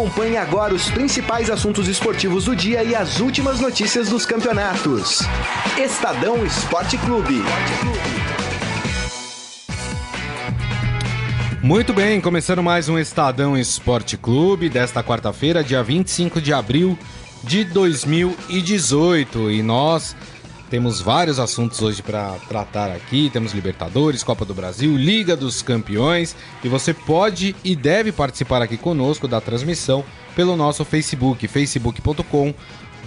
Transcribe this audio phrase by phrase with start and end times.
[0.00, 5.18] Acompanhe agora os principais assuntos esportivos do dia e as últimas notícias dos campeonatos.
[5.76, 7.42] Estadão Esporte Clube.
[11.62, 16.98] Muito bem, começando mais um Estadão Esporte Clube desta quarta-feira, dia 25 de abril
[17.44, 19.50] de 2018.
[19.50, 20.16] E nós
[20.70, 23.28] temos vários assuntos hoje para tratar aqui.
[23.28, 26.36] Temos Libertadores, Copa do Brasil, Liga dos Campeões.
[26.62, 30.04] E você pode e deve participar aqui conosco da transmissão
[30.36, 32.54] pelo nosso Facebook, facebook.com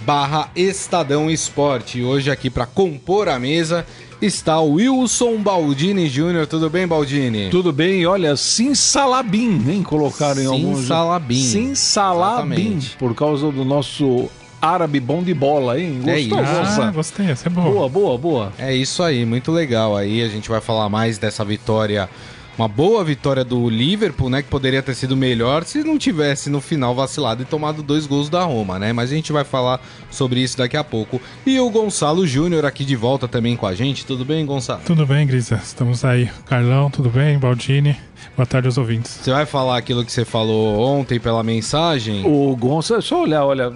[0.04, 2.00] barra Estadão Esporte.
[2.00, 3.86] E hoje aqui para compor a mesa
[4.20, 6.46] está o Wilson Baldini Júnior.
[6.46, 7.48] Tudo bem, Baldini?
[7.48, 8.04] Tudo bem.
[8.04, 10.80] Olha, Sim Salabim, nem colocaram em alguns...
[10.80, 11.42] Sim Salabim.
[11.42, 14.28] Sim Salabim, por causa do nosso
[14.64, 16.00] árabe bom de bola, hein?
[16.06, 16.52] É Gostou, isso.
[16.52, 16.84] moça?
[16.84, 17.70] Ah, gostei, essa é boa.
[17.70, 18.52] Boa, boa, boa.
[18.58, 19.96] É isso aí, muito legal.
[19.96, 22.08] Aí a gente vai falar mais dessa vitória.
[22.56, 24.40] Uma boa vitória do Liverpool, né?
[24.40, 28.28] Que poderia ter sido melhor se não tivesse no final vacilado e tomado dois gols
[28.28, 28.92] da Roma, né?
[28.92, 31.20] Mas a gente vai falar sobre isso daqui a pouco.
[31.44, 34.06] E o Gonçalo Júnior aqui de volta também com a gente.
[34.06, 34.82] Tudo bem, Gonçalo?
[34.86, 35.56] Tudo bem, Grisa?
[35.56, 36.30] Estamos aí.
[36.46, 37.38] Carlão, tudo bem?
[37.38, 37.96] Baldini.
[38.36, 39.10] Boa tarde aos ouvintes.
[39.10, 42.24] Você vai falar aquilo que você falou ontem pela mensagem?
[42.24, 43.70] O Gonça, só olhar, olha,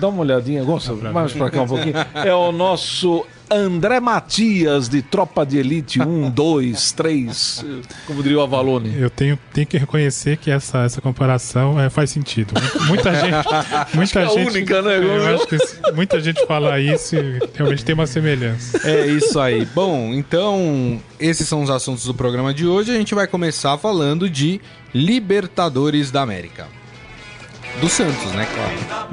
[0.00, 1.94] dá uma olhadinha, Gonça, mais pra cá um pouquinho.
[2.14, 7.64] É o nosso André Matias de Tropa de Elite 1, 2, 3,
[8.06, 8.94] como diria o Avalone.
[8.98, 12.54] Eu tenho, tenho que reconhecer que essa, essa comparação é, faz sentido.
[12.86, 13.46] Muita gente.
[13.94, 14.98] Muita é gente, única, né?
[14.98, 15.56] Eu acho que
[15.94, 18.80] muita gente fala isso e realmente tem uma semelhança.
[18.88, 19.64] É isso aí.
[19.64, 22.90] Bom, então, esses são os assuntos do programa de hoje.
[22.90, 24.60] A gente vai começar falando de
[24.94, 26.66] Libertadores da América.
[27.80, 29.06] Do Santos, né, claro.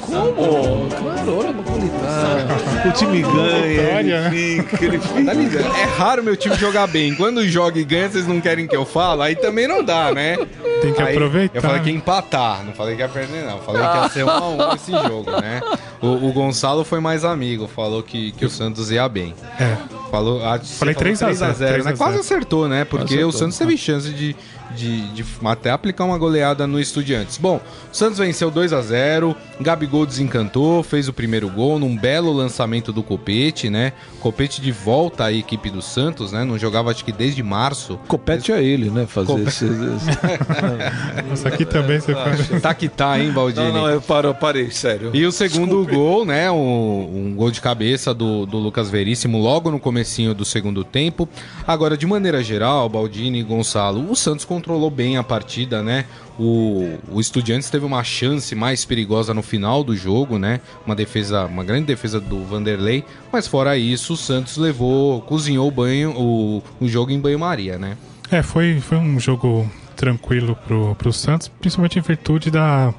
[0.00, 0.88] Como?
[0.88, 2.88] Claro, olha ele tá.
[2.88, 4.36] O time ganha, Vitória, né?
[4.36, 5.24] ele fica, ele fica.
[5.28, 5.76] Tá ligado?
[5.76, 7.14] É raro meu time jogar bem.
[7.14, 10.36] Quando joga e ganha, vocês não querem que eu fale, aí também não dá, né?
[10.80, 11.58] Tem que Aí, aproveitar.
[11.58, 13.58] Eu falei que ia empatar, não falei que ia perder, não.
[13.60, 15.60] Falei que ia ser um a um esse jogo, né?
[16.00, 19.34] O, o Gonçalo foi mais amigo, falou que, que o Santos ia bem.
[19.58, 19.76] É.
[20.10, 21.72] Falou, ah, Falei você falou 3 a 0, 3 né?
[21.72, 22.20] 3 a Quase 0.
[22.20, 22.84] acertou, né?
[22.84, 23.28] Porque Acertou.
[23.28, 24.34] o Santos teve chance de,
[24.74, 27.36] de, de até aplicar uma goleada no Estudiantes.
[27.36, 27.60] Bom,
[27.92, 32.92] o Santos venceu 2 a 0 Gabigol desencantou, fez o primeiro gol num belo lançamento
[32.92, 33.92] do Copete, né?
[34.20, 36.44] Copete de volta à equipe do Santos, né?
[36.44, 37.98] Não jogava acho que desde março.
[38.08, 39.06] Compete a ele, né?
[39.06, 39.48] Fazer Compete.
[39.48, 39.66] esse.
[41.32, 42.60] Isso aqui também você faz.
[42.60, 43.66] Tá que tá, hein, Baldini?
[43.66, 45.10] Não, não, eu paro, eu parei, sério.
[45.14, 46.50] E o segundo gol, né?
[46.50, 51.28] Um, um gol de cabeça do, do Lucas Veríssimo logo no comecinho do segundo tempo.
[51.66, 56.04] Agora, de maneira geral, Baldini e Gonçalo, o Santos controlou bem a partida, né?
[56.38, 60.60] O, o Estudiantes teve uma chance mais perigosa no final do jogo, né?
[60.86, 63.04] Uma defesa, uma grande defesa do Vanderlei.
[63.32, 67.96] Mas fora isso, o Santos levou, cozinhou o banho, o, o jogo em banho-maria, né?
[68.30, 72.94] É, foi, foi um jogo tranquilo pro, pro Santos, principalmente em virtude da.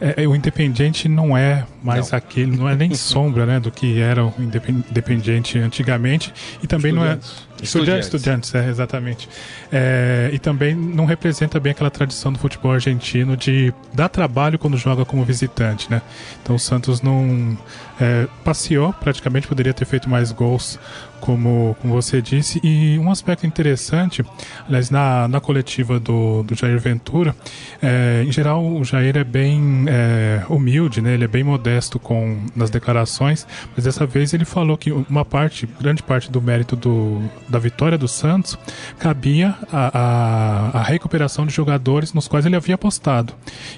[0.00, 4.00] é, é, o Independiente não é mais aquele, não é nem sombra né, do que
[4.00, 6.32] era o Indepen- Independiente antigamente.
[6.62, 7.18] E também não é.
[7.62, 8.06] Estudiantes.
[8.06, 9.28] Estudiantes, é, exatamente.
[9.72, 14.76] É, e também não representa bem aquela tradição do futebol argentino de dar trabalho quando
[14.76, 16.00] joga como visitante, né?
[16.42, 17.58] Então o Santos não
[18.00, 20.78] é, passeou, praticamente poderia ter feito mais gols,
[21.20, 22.60] como, como você disse.
[22.62, 24.24] E um aspecto interessante,
[24.66, 27.34] aliás, na, na coletiva do, do Jair Ventura,
[27.82, 31.14] é, em geral o Jair é bem é, humilde, né?
[31.14, 33.46] Ele é bem modesto com nas declarações,
[33.76, 37.98] mas dessa vez ele falou que uma parte, grande parte do mérito do, da vitória
[37.98, 38.58] do Santos
[38.98, 43.34] cabia a, a, a recuperação de jogadores nos quais ele havia apostado.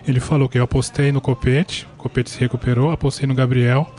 [0.06, 3.92] Ele falou que eu apostei no Copete, o Copete se recuperou, apostei no Gabriel,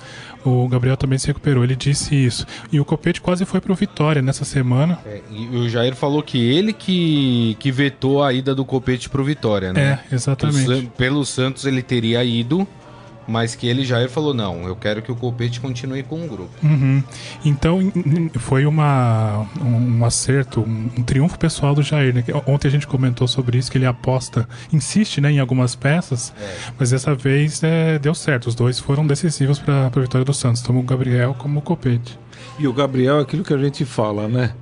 [0.43, 1.63] o Gabriel também se recuperou.
[1.63, 2.45] Ele disse isso.
[2.71, 4.99] E o Copete quase foi pro Vitória nessa semana.
[5.05, 9.23] É, e o Jair falou que ele que, que vetou a ida do Copete pro
[9.23, 9.99] Vitória, né?
[10.09, 10.91] É, o exatamente.
[10.97, 12.67] Pelo Santos ele teria ido,
[13.27, 16.51] mas que ele Jair falou: não, eu quero que o Copete continue com o grupo.
[16.63, 17.03] Uhum.
[17.45, 17.79] Então
[18.39, 22.13] foi uma, um, acerto, um, triunfo pessoal do Jair.
[22.13, 22.21] Né?
[22.21, 26.33] Que Ontem a gente comentou sobre isso, que ele aposta, insiste né, em algumas peças,
[26.77, 28.47] mas dessa vez é, deu certo.
[28.47, 32.17] Os dois foram decisivos para a vitória do Santos, tanto o Gabriel como o Copete.
[32.57, 34.53] E o Gabriel é aquilo que a gente fala, né?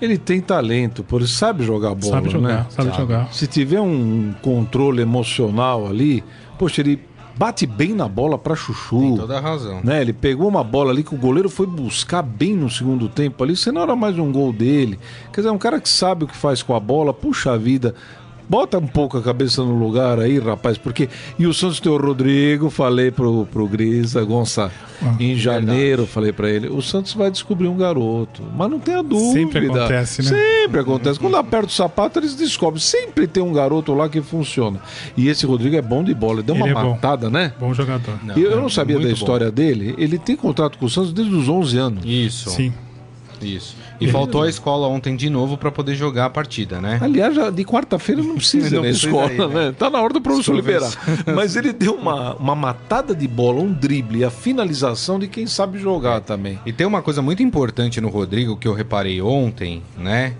[0.00, 2.66] Ele tem talento, por isso sabe jogar bola, sabe jogar, né?
[2.70, 3.32] sabe jogar.
[3.32, 6.24] Se tiver um controle emocional ali,
[6.58, 7.00] poxa, ele
[7.36, 9.00] bate bem na bola pra chuchu.
[9.00, 9.80] Tem toda a razão.
[9.82, 10.00] Né?
[10.00, 13.56] Ele pegou uma bola ali que o goleiro foi buscar bem no segundo tempo ali,
[13.56, 14.98] senão era mais um gol dele.
[15.32, 17.94] Quer dizer, é um cara que sabe o que faz com a bola, puxa vida.
[18.52, 21.08] Bota um pouco a cabeça no lugar aí, rapaz, porque.
[21.38, 24.70] E o Santos tem o Rodrigo, falei pro, pro Grisa, Gonça,
[25.02, 28.42] Ah, em janeiro, falei pra ele, o Santos vai descobrir um garoto.
[28.54, 29.32] Mas não tenha dúvida.
[29.32, 30.28] Sempre acontece, né?
[30.28, 31.18] Sempre acontece.
[31.18, 32.78] Quando aperta o sapato, eles descobrem.
[32.78, 34.78] Sempre tem um garoto lá que funciona.
[35.16, 36.90] E esse Rodrigo é bom de bola, ele deu uma Ele é bom.
[36.90, 37.54] matada, né?
[37.58, 38.18] Bom jogador.
[38.22, 39.18] Não, E eu é não sabia da muito bom.
[39.18, 39.94] história dele.
[39.96, 42.04] Ele tem contrato com o Santos desde os 11 anos.
[42.04, 42.50] Isso.
[42.50, 42.70] Sim.
[43.40, 43.74] Isso.
[44.04, 46.98] E faltou a escola ontem de novo pra poder jogar a partida, né?
[47.00, 49.66] Aliás, já de quarta-feira não precisa Não ir na escola, né?
[49.66, 49.74] né?
[49.78, 50.90] Tá na hora do professor liberar.
[51.34, 55.46] Mas ele deu uma, uma matada de bola, um drible, e a finalização de quem
[55.46, 56.58] sabe jogar também.
[56.66, 60.34] E tem uma coisa muito importante no Rodrigo que eu reparei ontem, né?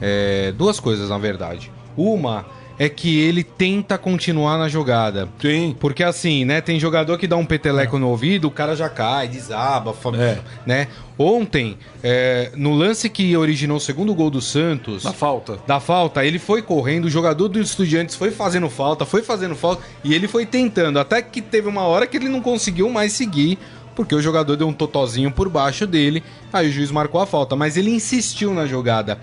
[0.00, 1.70] É, duas coisas, na verdade.
[1.96, 2.44] Uma
[2.78, 5.28] é que ele tenta continuar na jogada.
[5.38, 5.72] Tem.
[5.74, 6.60] Porque assim, né?
[6.60, 10.38] Tem jogador que dá um peteleco no ouvido, o cara já cai, desaba, É.
[10.66, 10.88] né?
[11.18, 15.58] Ontem, é, no lance que originou o segundo gol do Santos, Na falta.
[15.66, 19.82] da falta, ele foi correndo, o jogador dos estudiantes foi fazendo falta, foi fazendo falta,
[20.02, 23.58] e ele foi tentando, até que teve uma hora que ele não conseguiu mais seguir,
[23.94, 27.54] porque o jogador deu um totozinho por baixo dele, aí o juiz marcou a falta,
[27.54, 29.18] mas ele insistiu na jogada.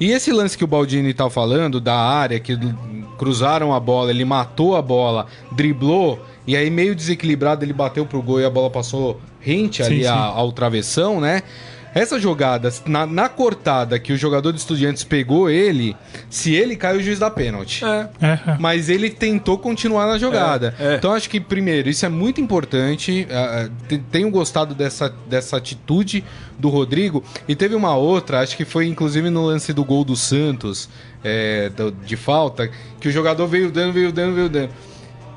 [0.00, 2.56] E esse lance que o Baldini tá falando, da área, que
[3.18, 8.22] cruzaram a bola, ele matou a bola, driblou, e aí meio desequilibrado ele bateu pro
[8.22, 10.08] gol e a bola passou rente ali Sim, sim.
[10.08, 11.42] a- ao travessão, né?
[11.98, 15.96] Essa jogada, na, na cortada que o jogador de estudiantes pegou ele,
[16.30, 17.84] se ele cai, o juiz dá pênalti.
[17.84, 18.08] É.
[18.20, 18.56] É, é.
[18.58, 20.74] Mas ele tentou continuar na jogada.
[20.78, 20.94] É, é.
[20.96, 23.26] Então acho que, primeiro, isso é muito importante.
[23.88, 26.24] te- Tenho gostado dessa, dessa atitude
[26.58, 27.22] do Rodrigo.
[27.46, 30.88] E teve uma outra, acho que foi inclusive no lance do gol do Santos,
[31.24, 32.70] é, do- de falta,
[33.00, 34.70] que o jogador veio dando, veio dando, veio dando.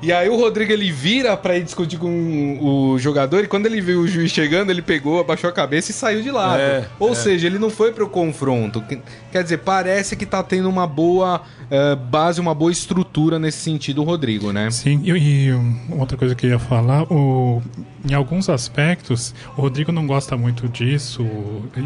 [0.02, 3.80] E aí o Rodrigo ele vira pra ir discutir com o jogador e quando ele
[3.80, 6.60] viu o juiz chegando, ele pegou, abaixou a cabeça e saiu de lado.
[6.60, 7.14] É, Ou é.
[7.14, 8.80] seja, ele não foi pro confronto.
[8.82, 8.98] Que-
[9.30, 11.40] Quer dizer, parece que tá tendo uma boa
[11.70, 14.70] eh, base, uma boa estrutura nesse sentido o Rodrigo, né?
[14.70, 15.50] Sim, e, e,
[15.96, 17.62] outra coisa que eu ia falar, o,
[18.06, 21.24] em alguns aspectos, o Rodrigo não gosta muito disso,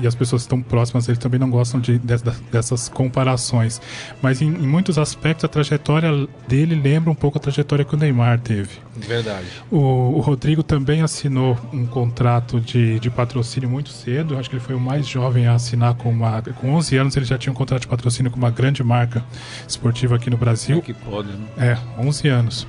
[0.02, 2.16] e as pessoas que estão próximas dele também não gostam de, de-
[2.50, 3.80] dessas comparações.
[4.20, 7.98] Mas em, em muitos aspectos, a trajetória dele lembra um pouco a trajetória que o
[8.06, 8.70] Neymar teve.
[8.96, 9.46] Verdade.
[9.70, 14.38] O, o Rodrigo também assinou um contrato de, de patrocínio muito cedo.
[14.38, 16.40] Acho que ele foi o mais jovem a assinar com uma.
[16.42, 19.24] Com 11 anos, ele já tinha um contrato de patrocínio com uma grande marca
[19.68, 20.80] esportiva aqui no Brasil.
[20.80, 21.46] Que pode, né?
[21.58, 22.66] É, 11 anos.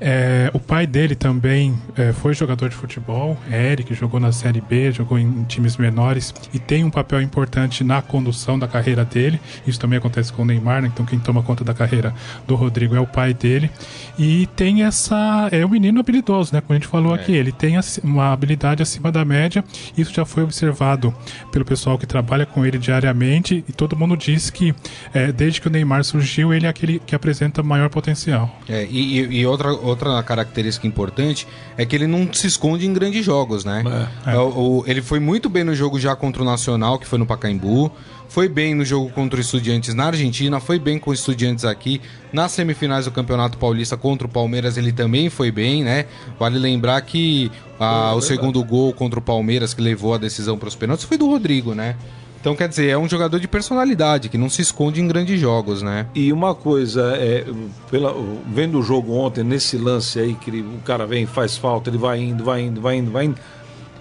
[0.00, 4.90] É, o pai dele também é, foi jogador de futebol, Eric, jogou na Série B,
[4.92, 9.38] jogou em times menores e tem um papel importante na condução da carreira dele.
[9.66, 10.90] Isso também acontece com o Neymar, né?
[10.92, 12.14] então quem toma conta da carreira
[12.46, 13.70] do Rodrigo é o pai dele.
[14.18, 15.48] E tem essa.
[15.52, 16.60] É um menino habilidoso, né?
[16.60, 19.62] Como a gente falou aqui, ele tem uma habilidade acima da média.
[19.96, 21.14] Isso já foi observado
[21.52, 24.74] pelo pessoal que trabalha com ele diariamente e todo mundo diz que
[25.12, 28.58] é, desde que o Neymar surgiu, ele é aquele que apresenta maior potencial.
[28.68, 31.46] É, e e- e outra, outra característica importante
[31.76, 33.84] é que ele não se esconde em grandes jogos, né?
[34.26, 34.32] É.
[34.32, 37.18] É, o- o- ele foi muito bem no jogo já contra o Nacional, que foi
[37.18, 37.92] no Pacaembu.
[38.28, 42.00] Foi bem no jogo contra o Estudiantes na Argentina, foi bem com o Estudiantes aqui.
[42.32, 46.06] Nas semifinais do Campeonato Paulista contra o Palmeiras, ele também foi bem, né?
[46.38, 47.50] Vale lembrar que
[47.80, 51.18] ah, o segundo gol contra o Palmeiras, que levou a decisão para os pênaltis, foi
[51.18, 51.96] do Rodrigo, né?
[52.40, 55.82] Então, quer dizer, é um jogador de personalidade, que não se esconde em grandes jogos,
[55.82, 56.06] né?
[56.14, 57.44] E uma coisa, é,
[57.90, 58.14] pela,
[58.46, 61.98] vendo o jogo ontem, nesse lance aí, que ele- o cara vem, faz falta, ele
[61.98, 63.36] vai indo, vai indo, vai indo, vai indo.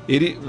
[0.07, 0.39] Ele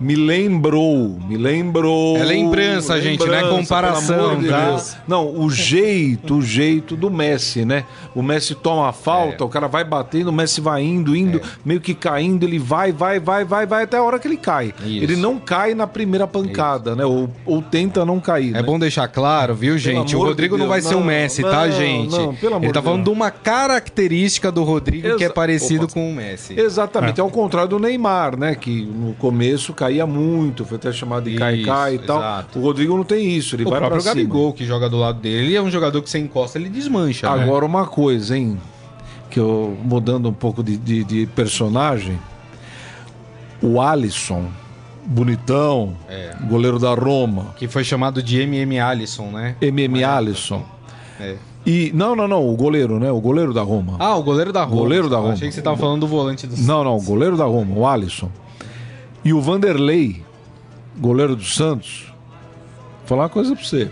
[0.00, 2.16] me lembrou, me lembrou.
[2.16, 4.66] É lembrança, gente, não é comparação, de tá?
[4.70, 4.96] Deus.
[5.06, 7.84] Não, o jeito, o jeito do Messi, né?
[8.14, 9.46] O Messi toma a falta, É.
[9.46, 13.18] o cara vai batendo, o Messi vai indo, indo, meio que caindo, ele vai, vai,
[13.18, 14.72] vai, vai, vai até a hora que ele cai.
[14.84, 15.02] Isso.
[15.04, 17.04] Ele não cai na primeira pancada, né?
[17.04, 18.50] Ou, ou tenta não cair.
[18.50, 18.62] É né?
[18.62, 20.14] bom deixar claro, viu, gente?
[20.14, 22.10] O Rodrigo de não vai Deus, ser o não, Messi, tá, não, gente?
[22.16, 23.16] não, pelo amor Ele tá falando Deus.
[23.16, 25.94] de uma característica do Rodrigo que é Exa- parecido Opa.
[25.94, 26.58] com o Messi.
[26.58, 27.22] Exatamente, é.
[27.22, 28.54] ao contrário do Neymar, né?
[28.54, 32.18] Que no começo caía muito, foi até chamado de cai-cai e tal.
[32.18, 32.58] exato.
[32.58, 34.14] O Rodrigo não tem isso, ele O vai próprio cima.
[34.14, 37.34] Gabigol, que joga do lado dele, é um jogador que você encosta, ele desmancha.
[37.34, 37.42] né?
[37.42, 38.58] Agora uma coisa, hein?
[39.30, 42.18] Que eu mudando um pouco de, de, de personagem,
[43.62, 44.44] o Alisson,
[45.04, 46.34] bonitão, É.
[46.48, 49.56] goleiro da Roma, Que foi chamado de MM Alisson, né?
[49.60, 50.62] MM Alisson.
[51.20, 51.36] É.
[51.66, 53.10] E não, não, não, o goleiro, né?
[53.10, 53.96] O goleiro da Roma.
[53.98, 54.80] Ah, o goleiro da Roma.
[54.80, 55.32] Goleiro da Eu Roma.
[55.34, 57.86] Achei que você tava falando do volante do Não, não, o goleiro da Roma, o
[57.86, 58.30] Alisson.
[59.24, 60.22] E o Vanderlei,
[60.98, 62.06] goleiro do Santos.
[63.00, 63.90] Vou falar uma coisa pra você.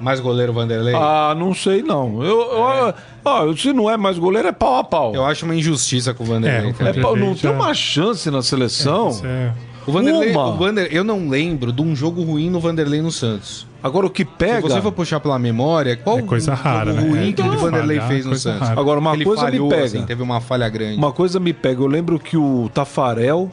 [0.00, 0.94] Mais goleiro Vanderlei.
[0.94, 2.22] Ah, não sei não.
[2.22, 5.12] Eu, eu- ó, se não é mais goleiro, é pau a pau.
[5.14, 6.72] Eu acho uma injustiça com o Vanderlei.
[6.78, 6.88] É.
[6.90, 9.08] É pau- não tem uma chance na seleção.
[9.08, 9.52] Isso é-
[9.86, 10.48] O Vanderlei, Uma.
[10.48, 13.66] o Vander- eu não lembro de um jogo ruim no Vanderlei no Santos.
[13.82, 14.68] Agora o que pega.
[14.68, 17.08] Se você for puxar pela memória, qual É coisa o rara, jogo né?
[17.08, 18.68] ruim É, que o então, Vanderlei falhar, fez no Santos?
[18.68, 18.80] rara.
[18.80, 19.84] Agora, uma Ele coisa me falhou, pega.
[19.84, 20.98] assim, teve uma falha grande.
[20.98, 21.80] Uma coisa me pega.
[21.82, 23.50] Eu lembro que o Tafarel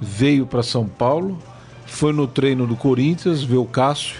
[0.00, 1.38] veio para São Paulo,
[1.86, 4.16] foi no treino do Corinthians, ver o Cássio.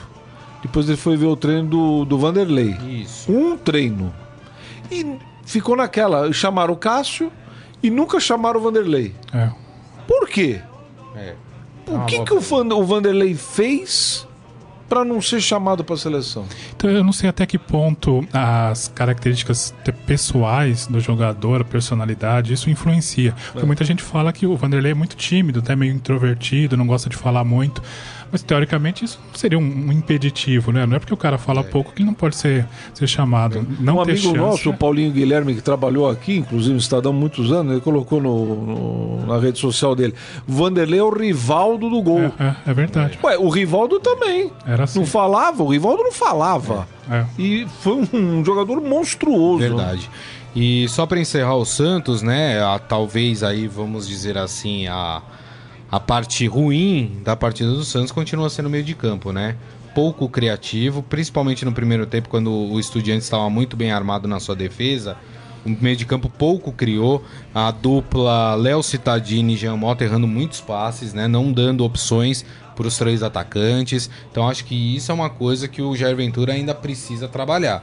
[0.62, 2.76] Depois ele foi ver o treino do, do Vanderlei.
[2.88, 3.30] Isso.
[3.30, 4.12] Um treino.
[4.90, 6.32] E ficou naquela.
[6.32, 7.30] Chamaram o Cássio
[7.82, 9.14] e nunca chamaram o Vanderlei.
[9.32, 9.50] É.
[10.08, 10.60] Por quê?
[11.14, 11.34] É.
[11.86, 14.25] O uma que, que o, Van- o Vanderlei fez
[14.88, 16.44] para não ser chamado para a seleção?
[16.76, 22.52] Então eu não sei até que ponto as características te- pessoais do jogador, a personalidade,
[22.52, 23.34] isso influencia.
[23.52, 27.08] Porque muita gente fala que o Vanderlei é muito tímido, até meio introvertido, não gosta
[27.08, 27.82] de falar muito.
[28.36, 30.84] Mas teoricamente isso seria um, um impeditivo, né?
[30.84, 33.66] Não é porque o cara fala pouco que ele não pode ser, ser chamado.
[33.80, 34.78] Não um ter amigo chance, nosso, o né?
[34.78, 39.38] Paulinho Guilherme, que trabalhou aqui, inclusive no Estadão muitos anos, ele colocou no, no- na
[39.38, 40.12] rede social dele:
[40.46, 42.24] Vanderlei é o Rivaldo do gol.
[42.38, 43.18] É, é, é verdade.
[43.24, 44.52] Ué, o Rivaldo também.
[44.66, 44.98] Era assim.
[44.98, 46.86] Não falava, o Rivaldo não falava.
[47.10, 47.24] É.
[47.38, 49.60] E foi um, jogador monstruoso.
[49.60, 50.10] Verdade.
[50.54, 52.60] E só para encerrar o Santos, né?
[52.62, 55.22] a- talvez aí, vamos dizer assim, a,
[55.90, 59.56] a parte ruim da partida do Santos continua sendo o meio de campo, né?
[59.94, 64.54] Pouco criativo, principalmente no primeiro tempo, quando o Estudiante estava muito bem armado na sua
[64.54, 65.16] defesa.
[65.64, 67.24] O meio de campo pouco criou.
[67.54, 71.26] A dupla Léo Cittadini e Jean Mota errando muitos passes, né?
[71.26, 72.44] Não dando opções
[72.76, 74.10] para os três atacantes.
[74.30, 77.82] Então acho que isso é uma coisa que o Jair Ventura ainda precisa trabalhar.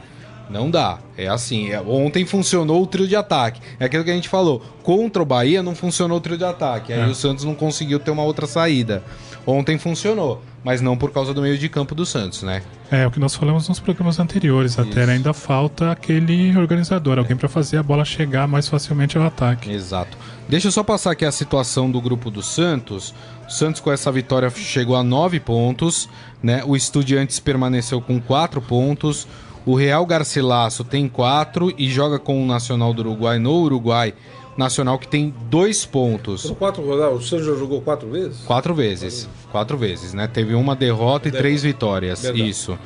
[0.50, 1.00] Não dá.
[1.18, 1.70] É assim.
[1.72, 3.60] é- ontem funcionou o trio de ataque.
[3.80, 4.62] É aquilo que a gente falou.
[4.84, 6.92] Contra o Bahia não funcionou o trio de ataque.
[6.94, 7.06] Aí É.
[7.06, 9.04] o Santos não conseguiu ter uma outra saída.
[9.46, 10.42] Ontem funcionou.
[10.64, 12.62] Mas não por causa do meio de campo do Santos, né?
[12.90, 14.80] É o que nós falamos nos programas anteriores.
[14.80, 15.08] Até Isso.
[15.08, 15.14] né?
[15.14, 19.70] ainda falta aquele organizador, alguém para fazer a bola chegar mais facilmente ao ataque.
[19.70, 20.18] Exato.
[20.48, 23.14] Deixa eu só passar aqui a situação do grupo do Santos.
[23.46, 26.08] O Santos com essa vitória chegou a nove pontos,
[26.42, 26.64] né?
[26.66, 29.28] O Estudiantes permaneceu com quatro pontos.
[29.66, 34.14] O Real Garcilasso tem quatro e joga com o Nacional do Uruguai no Uruguai.
[34.58, 36.52] Nacional que tem dois pontos.
[36.60, 38.42] quatro rodadas, o já jogou quatro vezes?
[38.46, 39.28] Quatro vezes.
[39.52, 40.28] Quatro vezes, né?
[40.28, 42.22] Teve uma derrota e três vitórias.
[42.22, 42.50] Verdade.
[42.50, 42.78] Isso.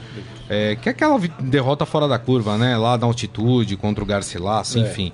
[0.49, 2.77] É, que é aquela derrota fora da curva, né?
[2.77, 4.81] Lá na altitude, contra o Garcilasso, É.
[4.81, 5.11] enfim.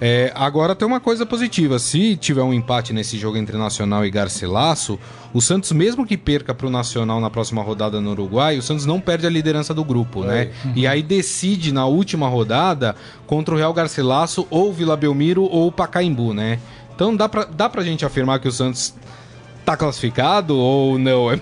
[0.00, 1.78] É, agora tem uma coisa positiva.
[1.78, 4.98] Se tiver um empate nesse jogo entre Nacional e Garcilasso,
[5.32, 8.84] o Santos, mesmo que perca para o Nacional na próxima rodada no Uruguai, o Santos
[8.86, 10.50] não perde a liderança do grupo, né?
[10.74, 12.94] E aí decide na última rodada
[13.26, 16.58] contra o Real Garcilasso ou Vila Belmiro ou Pacaembu, né?
[16.94, 18.94] Então dá pra, dá pra gente afirmar que o Santos
[19.64, 21.32] tá classificado ou não?
[21.32, 21.40] É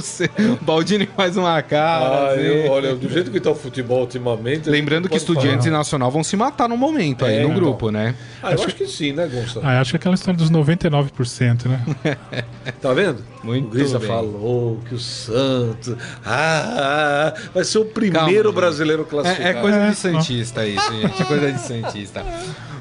[0.00, 0.54] cedo.
[0.60, 2.04] O Baldini faz uma cara.
[2.04, 2.40] Ah, assim.
[2.42, 4.68] eu, olha, do jeito que tá o futebol ultimamente.
[4.68, 5.70] Lembrando que Estudiantes e.
[5.70, 7.54] Nacional vão se matar no momento aí É, no então.
[7.54, 8.14] grupo, né?
[8.42, 9.66] Ah, eu acho que sim, né, Gonçalo?
[9.66, 12.16] Ah, eu acho que é aquela história dos 99%, né?
[12.80, 13.24] Tá vendo?
[13.42, 14.08] Muito o Grisa bem.
[14.08, 19.48] falou que o Santos ah, vai ser o primeiro Calma, brasileiro classificado.
[19.48, 21.22] É, é coisa É, de Santista isso, gente.
[21.22, 22.24] É coisa de Santista.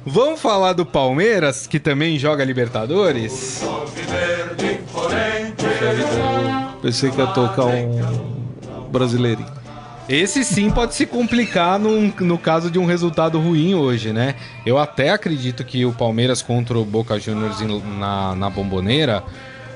[0.05, 3.63] Vamos falar do Palmeiras, que também joga Libertadores?
[6.81, 9.47] Pensei que ia tocar um brasileirinho.
[10.07, 14.35] Esse sim pode se complicar num- no caso de um resultado ruim hoje, né?
[14.65, 17.57] Eu até acredito que o Palmeiras contra o Boca Juniors
[17.99, 19.23] na, na bomboneira,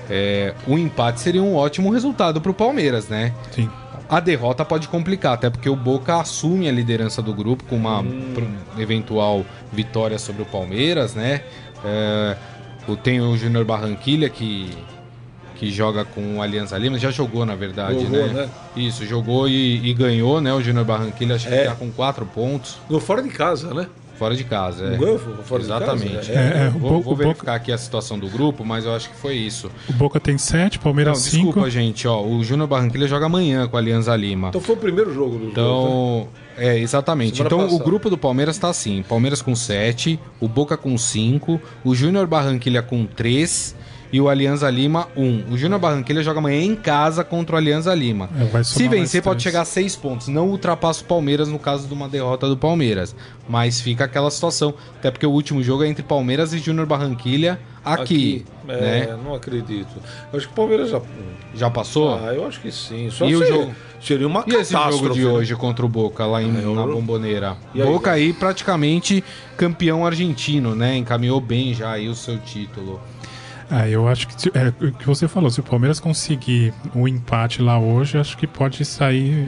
[0.08, 3.34] é, o empate seria um ótimo resultado pro Palmeiras, né?
[3.52, 3.68] Sim.
[4.08, 8.02] A derrota pode complicar, até porque o Boca assume a liderança do grupo com uma
[8.02, 8.34] Hum.
[8.78, 11.42] eventual vitória sobre o Palmeiras, né?
[11.84, 12.36] É,
[12.88, 14.70] o- tem o Júnior Barranquilha que,
[15.60, 18.34] que joga com o Alianza Lima, já jogou na verdade, Jogou, né?
[18.34, 18.50] né?
[18.78, 20.54] Isso, jogou e, e ganhou, né?
[20.54, 21.66] O Júnior Barranquilha acho que É.
[21.66, 23.88] tá com quatro pontos No fora de casa, né?
[24.18, 24.86] fora de casa.
[24.94, 24.98] É.
[24.98, 26.16] Ganhou fora de Exatamente.
[26.28, 26.32] casa?
[26.34, 28.84] É, é, o Vou, Bo- vou o verificar Boca- aqui a situação do grupo, mas
[28.86, 29.72] eu acho que foi isso.
[29.90, 31.46] O Boca tem 7, Não, Palmeiras 5.
[31.46, 32.22] desculpa, gente, ó.
[32.22, 34.50] O Júnior Barranquilha joga amanhã com a Alianza Lima.
[34.50, 35.52] Então foi o primeiro jogo do jogo.
[35.52, 37.38] Então, é, exatamente.
[37.38, 37.84] Semana então, o passada.
[37.86, 42.82] grupo do Palmeiras tá assim: Palmeiras com 7, o Boca com 5, o Júnior Barranquilha
[42.82, 43.74] com 3
[44.12, 45.44] e o Alianza Lima 1.
[45.52, 48.30] O Júnior Barranquilha joga amanhã em casa contra o Alianza Lima.
[48.54, 50.28] É, Se vencer, pode chegar a 6 pontos.
[50.28, 53.16] Não ultrapassa o Palmeiras no caso de uma derrota do Palmeiras.
[53.48, 54.74] Mas fica aquela situação.
[54.98, 58.46] Até porque o último jogo é entre Palmeiras e Júnior Barranquilha aqui.
[58.68, 59.18] é, né?
[59.24, 59.90] não acredito.
[60.32, 61.02] Eu acho que o Palmeiras já.
[61.56, 62.14] Já passou?
[62.16, 63.10] Ah, eu acho que sim.
[63.10, 63.72] Só E o seria, jogo?
[64.00, 65.32] seria uma E esse jogo de né?
[65.32, 67.58] hoje contra o Boca lá em, eu- na Bomboneira?
[67.74, 69.24] E aí, Boca aí praticamente
[69.58, 70.96] campeão argentino, né?
[70.96, 73.00] Encaminhou bem já aí o seu título.
[73.70, 77.62] Ah, eu acho que é, o que você falou, se o Palmeiras conseguir o empate
[77.62, 79.48] lá hoje, acho que pode sair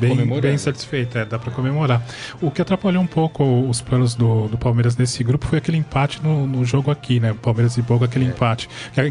[0.00, 2.02] bem, bem satisfeito, é, dá para comemorar.
[2.40, 6.22] O que atrapalhou um pouco os planos do, do Palmeiras nesse grupo foi aquele empate
[6.22, 7.34] no, no jogo aqui, né?
[7.42, 8.68] Palmeiras e Boca, aquele empate.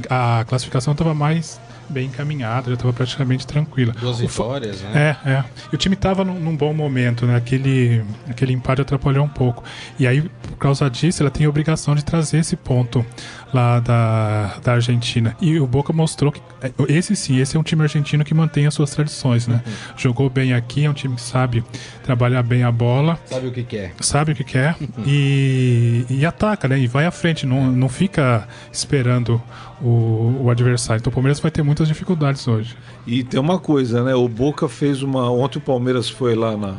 [0.09, 3.93] A, a classificação estava mais bem encaminhada, já estava praticamente tranquila.
[3.99, 5.17] Duas vitórias, né?
[5.25, 5.43] É, é.
[5.71, 7.35] E o time estava num, num bom momento, né?
[7.35, 9.63] Aquele, aquele empate atrapalhou um pouco.
[9.99, 13.05] E aí, por causa disso, ela tem a obrigação de trazer esse ponto
[13.53, 15.35] lá da, da Argentina.
[15.39, 18.65] E o Boca mostrou que é, esse sim, esse é um time argentino que mantém
[18.65, 19.61] as suas tradições, né?
[19.95, 21.63] Jogou bem aqui, é um time que sabe
[22.03, 23.91] trabalhar bem a bola Sabe o que, que é?
[23.99, 24.75] sabe o que quer
[25.05, 26.79] e, e ataca, né?
[26.79, 29.41] E vai à frente, não, não fica esperando
[29.81, 30.99] o, o adversário.
[30.99, 32.75] Então o Palmeiras vai ter muitas dificuldades hoje.
[33.05, 34.15] E tem uma coisa, né?
[34.15, 35.29] O Boca fez uma.
[35.29, 36.75] Ontem o Palmeiras foi lá na,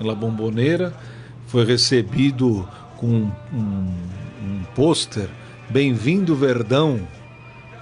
[0.00, 0.94] na Bomboneira,
[1.46, 2.66] foi recebido
[2.96, 3.94] com um,
[4.42, 5.28] um pôster
[5.68, 7.00] Bem-vindo Verdão,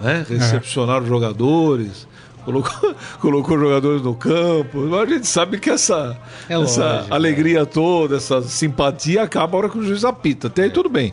[0.00, 0.24] né?
[0.28, 2.06] Recepcionaram os jogadores.
[2.48, 4.78] Colocou, colocou os jogadores no campo.
[4.88, 9.58] Mas a gente sabe que essa, É essa lógico, alegria toda, essa simpatia acaba a
[9.58, 10.46] hora que o juiz apita.
[10.46, 11.12] Até aí tudo bem.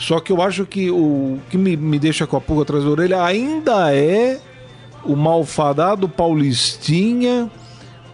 [0.00, 2.88] Só que eu acho que o que me, me deixa com a pulga atrás da
[2.88, 4.40] orelha ainda é
[5.04, 7.50] o malfadado Paulistinha.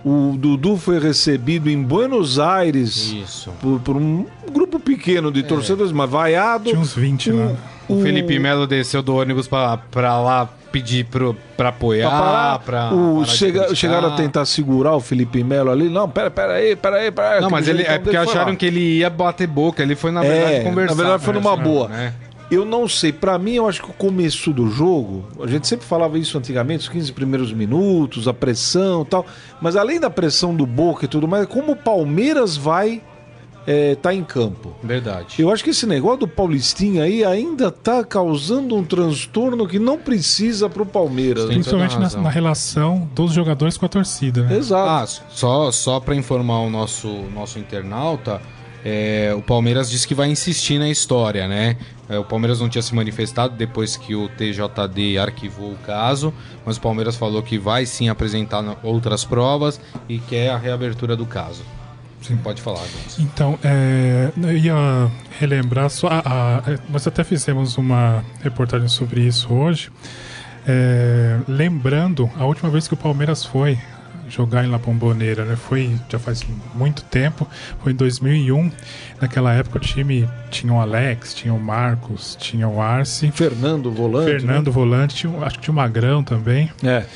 [0.05, 3.53] O Dudu foi recebido em Buenos Aires Isso.
[3.61, 6.71] por, por um grupo pequeno de torcedores, mas vaiado.
[6.71, 7.55] Tinha uns 20 lá.
[7.89, 12.59] O Felipe Melo desceu do ônibus pra, pra lá pedir pro, pra Pra apoiar, parar,
[12.61, 12.95] pra.
[12.95, 15.89] o, parar chega- chegaram a tentar segurar o Felipe Melo ali.
[15.89, 17.41] Não, pera, pera aí, pera aí, pera aí.
[17.41, 18.57] Não, mas Aquele ele é porque acharam lá.
[18.57, 19.83] que ele ia bater boca.
[19.83, 20.95] Ele foi, na É, verdade, conversar.
[20.95, 21.89] na verdade foi com numa boa.
[21.89, 22.13] Né?
[22.51, 25.85] Eu não sei, pra mim eu acho que o começo do jogo, a gente sempre
[25.85, 29.27] falava isso antigamente, os 15 primeiros minutos, a pressão e tal,
[29.61, 33.03] mas além da pressão do Boca e tudo mais, como o Palmeiras vai
[33.67, 34.73] é, tá em campo.
[34.83, 35.37] Verdade.
[35.39, 39.99] Eu acho que esse negócio do Paulistinha aí ainda tá causando um transtorno que não
[39.99, 41.47] precisa pro Palmeiras.
[41.47, 41.63] Tem né?
[41.65, 44.57] Principalmente na, na relação dos jogadores com a torcida, né?
[44.57, 44.89] Exato.
[44.89, 48.41] Ah, só, só para informar o nosso, nosso internauta,
[48.85, 51.77] é, o Palmeiras disse que vai insistir na história, né?
[52.09, 56.33] É, o Palmeiras não tinha se manifestado depois que o TJD arquivou o caso,
[56.65, 61.27] mas o Palmeiras falou que vai sim apresentar outras provas e quer a reabertura do
[61.27, 61.65] caso.
[62.27, 62.83] Sim, pode falar.
[63.19, 66.09] Então, é, eu ia relembrar só.
[66.09, 66.23] a-
[66.67, 69.91] a- é, nós até fizemos uma reportagem sobre isso hoje.
[70.67, 73.79] É, lembrando a última vez que o Palmeiras foi
[74.29, 75.55] jogar em La Bombonera, né?
[75.55, 77.47] Foi já faz muito tempo,
[77.81, 78.73] foi em 2001.
[79.21, 84.31] Naquela época o time tinha o Alex, tinha o Marcos, tinha o Arce, Fernando Volante.
[84.31, 86.69] Fernando Volante, tinha, o- acho que tinha o Magrão também.
[86.83, 87.05] né?
[87.05, 87.07] É.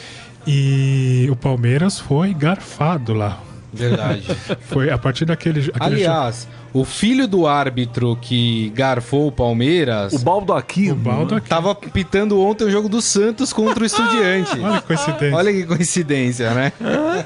[0.47, 3.41] E o Palmeiras foi garfado lá.
[3.73, 4.23] Verdade.
[4.69, 10.53] Foi a partir daquele, Aliás, o filho do árbitro que garfou o Palmeiras O Baldo
[10.53, 10.95] Aquino.
[10.95, 11.49] o Baldo aqui.
[11.49, 14.59] tava pitando ontem o jogo do Santos contra o Estudiante.
[14.61, 15.37] Olha que coincidência.
[15.37, 16.73] Olha que coincidência, né?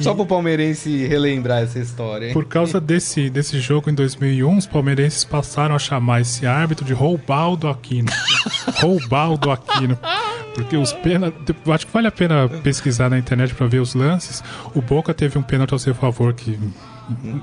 [0.00, 2.32] Só pro palmeirense relembrar essa história, hein?
[2.32, 6.92] Por causa desse, desse jogo em 2001, os palmeirenses passaram a chamar esse árbitro de
[6.92, 8.08] Roubaldo Aquino.
[8.80, 9.96] Roubaldo Aquino.
[10.54, 11.54] Porque os pênaltis.
[11.68, 14.42] Acho que vale a pena pesquisar na internet para ver os lances.
[14.74, 16.58] O Boca teve um pênalti ao seu favor que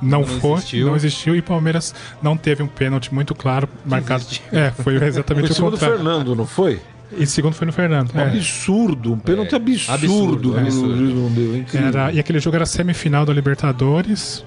[0.01, 0.87] não, Não foi, existiu.
[0.87, 4.23] não existiu, e o Palmeiras não teve um pênalti muito claro marcado.
[4.51, 5.97] É, foi exatamente o cima do contrário.
[5.97, 6.79] Fernando, não foi?
[7.15, 8.11] E segundo foi no Fernando.
[8.15, 8.23] é.
[8.23, 9.93] Absurdo, um pênalti É, absurdo.
[9.97, 11.65] absurdo, o absurdo.
[11.77, 14.45] Era, e aquele jogo era semifinal da Libertadores.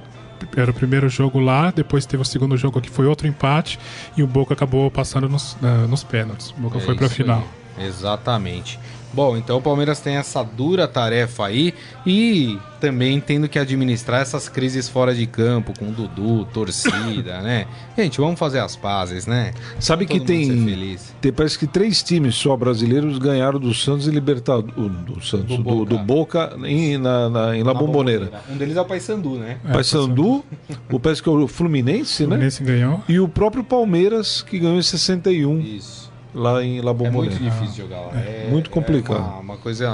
[0.56, 3.78] Era o primeiro jogo lá, depois teve o segundo jogo que foi outro empate
[4.16, 6.50] e o Boca acabou passando nos, ah, nos pênaltis.
[6.58, 7.38] O Boca É foi pra isso final.
[7.38, 7.63] aí.
[7.78, 8.78] Exatamente.
[9.12, 11.72] Bom, então o Palmeiras tem essa dura tarefa aí
[12.04, 17.66] e também tendo que administrar essas crises fora de campo com Dudu, torcida, né?
[17.96, 19.52] Gente, vamos fazer as pazes, né?
[19.78, 21.14] Sabe que Todo ser tem, feliz.
[21.20, 21.32] tem.
[21.32, 24.74] Parece que três times só brasileiros ganharam do Santos e Libertadores.
[24.74, 25.84] Do Santos, Do do, Boca.
[25.90, 28.42] do Boca em, na, na- em La Na Bombonera.
[28.50, 29.58] Um deles é o Paysandu, né?
[29.64, 30.44] É, Paysandu,
[30.90, 32.30] o parece que é o Fluminense, O né?
[32.34, 33.00] Fluminense ganhou.
[33.08, 36.03] E o próprio Palmeiras, que ganhou em 61, Isso.
[36.34, 37.34] Lá em La É muito Bombonera.
[37.36, 38.12] difícil jogar lá.
[38.20, 39.16] É, muito complicado.
[39.16, 39.84] é uma, uma coisa.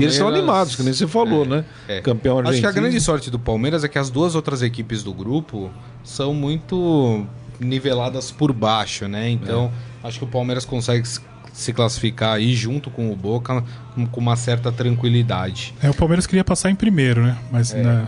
[0.00, 1.64] E eles são Palmeiras- animados, que nem você falou, né?
[1.88, 2.00] é.
[2.00, 2.66] Campeão argentino.
[2.66, 5.70] Acho que a grande sorte do Palmeiras é que as duas outras equipes do grupo
[6.02, 7.26] são muito
[7.60, 9.28] niveladas por baixo, né?
[9.30, 9.70] Então,
[10.02, 10.08] É.
[10.08, 11.06] acho que o Palmeiras consegue
[11.52, 13.62] se- classificar aí junto com o Boca
[14.10, 15.74] com uma certa tranquilidade.
[15.82, 17.36] É, o Palmeiras queria passar em primeiro, né?
[17.52, 18.06] Mas né,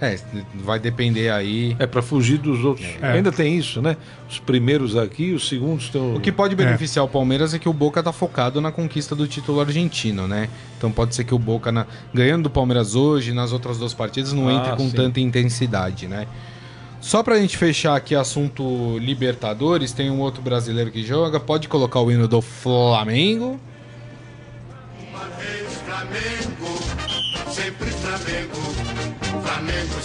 [0.00, 0.14] é.
[0.14, 0.18] É,
[0.54, 1.76] vai depender aí.
[1.78, 2.86] É para fugir dos outros.
[3.02, 3.12] É.
[3.12, 3.96] Ainda tem isso, né?
[4.28, 6.14] Os primeiros aqui, os segundos estão.
[6.14, 9.26] O que pode beneficiar o Palmeiras é que o Boca tá focado na conquista do
[9.26, 10.48] título argentino, né?
[10.78, 14.32] Então pode ser que o Boca, na- ganhando do Palmeiras hoje, nas outras duas partidas,
[14.32, 14.96] não Ah, entre com sim.
[14.96, 16.26] tanta intensidade, né?
[17.00, 21.40] Só pra gente fechar aqui assunto Libertadores, tem um outro brasileiro que joga.
[21.40, 23.58] Pode colocar o hino do Flamengo.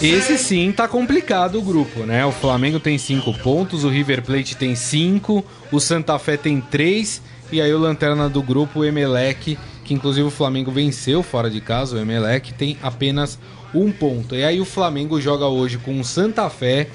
[0.00, 2.24] Esse sim tá complicado o grupo, né?
[2.24, 7.22] O Flamengo tem cinco pontos, o River Plate tem cinco, o Santa Fé tem três
[7.50, 11.60] e aí o lanterna do grupo, o Emelec, que inclusive o Flamengo venceu fora de
[11.60, 13.38] casa, o Emelec tem apenas
[13.74, 14.34] um ponto.
[14.34, 16.88] E aí o Flamengo joga hoje com o Santa Fé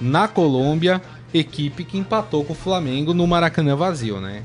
[0.00, 4.42] na Colômbia, equipe que empatou com o Flamengo no Maracanã vazio, né?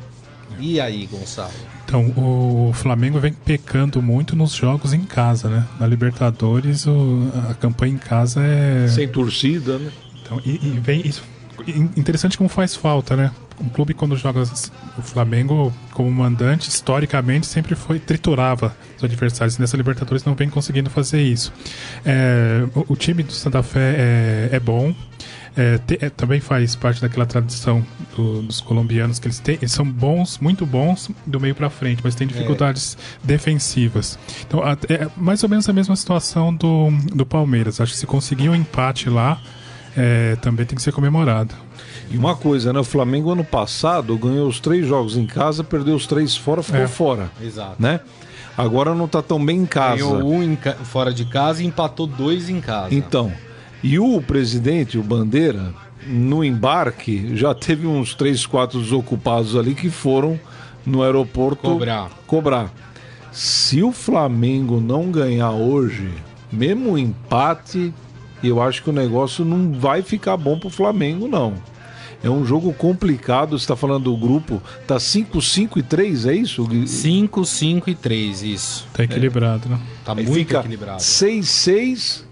[0.59, 1.74] E aí, Gonçalo?
[1.85, 5.63] Então, o Flamengo vem pecando muito nos jogos em casa, né?
[5.79, 8.87] Na Libertadores, o- a campanha em casa é.
[8.87, 9.91] Sem torcida, né?
[10.21, 11.23] Então, e, e vem isso.
[11.95, 13.31] Interessante como faz falta, né?
[13.61, 14.43] Um clube quando joga
[14.97, 19.57] o Flamengo como mandante, historicamente sempre foi triturava os adversários.
[19.57, 21.53] Nessa Libertadores não vem conseguindo fazer isso.
[22.03, 24.93] É, o, o time do Santa Fé é, é bom.
[25.57, 29.55] É, te- é, também faz parte daquela tradição do- dos colombianos que eles têm.
[29.55, 34.19] Eles são bons, muito bons do meio para frente, mas têm dificuldades defensivas.
[34.47, 37.79] Então, a- é mais ou menos a mesma situação do, do Palmeiras.
[37.79, 39.39] Acho que se conseguir um empate lá,
[39.95, 41.55] é, também tem que ser comemorado.
[42.11, 42.79] E uma coisa, né?
[42.79, 46.81] O Flamengo ano passado ganhou os três jogos em casa, perdeu os três fora, ficou
[46.81, 46.87] É.
[46.87, 47.75] fora, Exato.
[47.79, 47.99] né?
[48.57, 49.97] Agora não tá tão bem em casa.
[50.03, 52.93] Ganhou um em ca- fora de casa e empatou dois em casa.
[52.93, 53.31] Então,
[53.85, 55.71] e o presidente, o Bandeira,
[56.07, 60.39] no embarque, já teve uns três, quatro desocupados ali que foram
[60.83, 62.09] no aeroporto Cobrar.
[62.25, 62.73] cobrar.
[63.31, 66.09] Se o Flamengo não ganhar hoje,
[66.51, 67.93] mesmo o empate,
[68.43, 71.53] eu acho que o negócio não vai ficar bom pro Flamengo, não.
[72.23, 76.33] É um jogo complicado, você está falando do grupo, tá 5, 5 e 3, é
[76.33, 76.65] isso?
[76.65, 76.87] Gui?
[76.87, 78.87] 5, 5 e 3, isso.
[78.91, 79.79] Tá equilibrado, né?
[80.03, 81.03] Tá Aí muito fica equilibrado.
[81.03, 82.25] 6, 6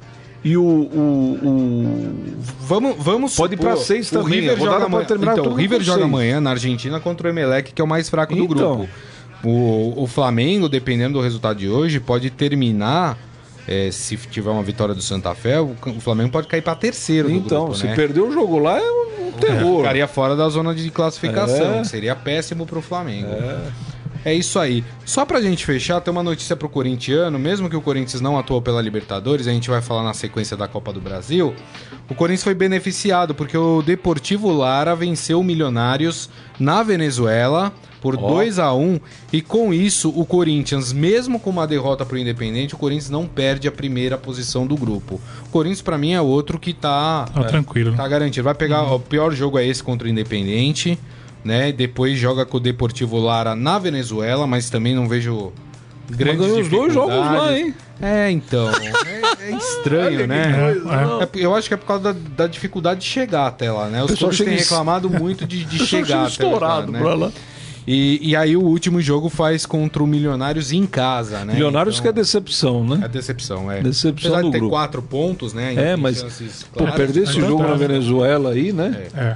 [0.44, 2.24] e o, o, o-
[2.62, 5.08] Vamos, vamos Pode ir pra supor, seis o também, River a rodada joga pode amanhã.
[5.08, 8.10] terminar Então, o River joga amanhã na Argentina contra o Emelec, que é o mais
[8.10, 8.76] fraco do Então.
[8.78, 8.90] grupo.
[9.44, 13.18] O, o Flamengo, dependendo do resultado de hoje, pode terminar.
[13.68, 17.30] é, se tiver uma vitória do Santa Fé, o, o Flamengo pode cair para terceiro
[17.30, 17.96] Então, grupo, se né?
[17.96, 19.78] perder o jogo lá é um terror.
[19.80, 21.76] Ficaria fora da zona de classificação.
[21.76, 21.84] É.
[21.86, 23.30] Seria péssimo pro Flamengo.
[23.32, 23.58] É.
[24.32, 24.84] isso aí.
[25.04, 28.62] Só pra gente fechar, tem uma notícia pro corintiano, mesmo que o Corinthians não atuou
[28.62, 31.56] pela Libertadores, a gente vai falar na sequência da Copa do Brasil.
[32.08, 38.60] O Corinthians foi beneficiado porque o Deportivo Lara venceu o Milionários na Venezuela por 2
[38.60, 39.00] a 1
[39.32, 43.66] e com isso o Corinthians, mesmo com uma derrota pro Independente, o Corinthians não perde
[43.66, 45.22] a primeira posição do grupo.
[45.46, 47.92] O Corinthians pra mim é outro que tá Tá tranquilo.
[47.92, 47.98] né?
[47.98, 48.44] Tá garantido.
[48.44, 48.84] Vai pegar.
[48.94, 51.00] O pior jogo é esse contra o Independente,
[51.44, 51.72] né?
[51.72, 55.52] Depois joga com o Deportivo Lara na Venezuela, mas também não vejo
[56.10, 57.74] grandes ganhou os dois jogos lá, hein?
[58.02, 58.70] É, então.
[58.70, 60.52] É, é estranho, né?
[60.52, 63.88] É, É, eu acho que é por causa da, da dificuldade de chegar até lá,
[63.88, 64.04] né?
[64.04, 67.26] Os clubes têm reclamado muito de, de chegar até estourado lá, pra né?
[67.26, 67.32] lá.
[67.86, 71.54] E, e aí o último jogo faz contra o Milionários em casa, né?
[71.54, 73.02] Milionários que é Então, decepção, né?
[73.04, 73.82] é decepção, é.
[73.82, 74.74] Decepção Apesar do de ter grupo.
[74.74, 75.74] quatro pontos, né?
[75.76, 79.08] É, mas, chances Pô, perder esse jogo na Venezuela aí, né?
[79.14, 79.36] É.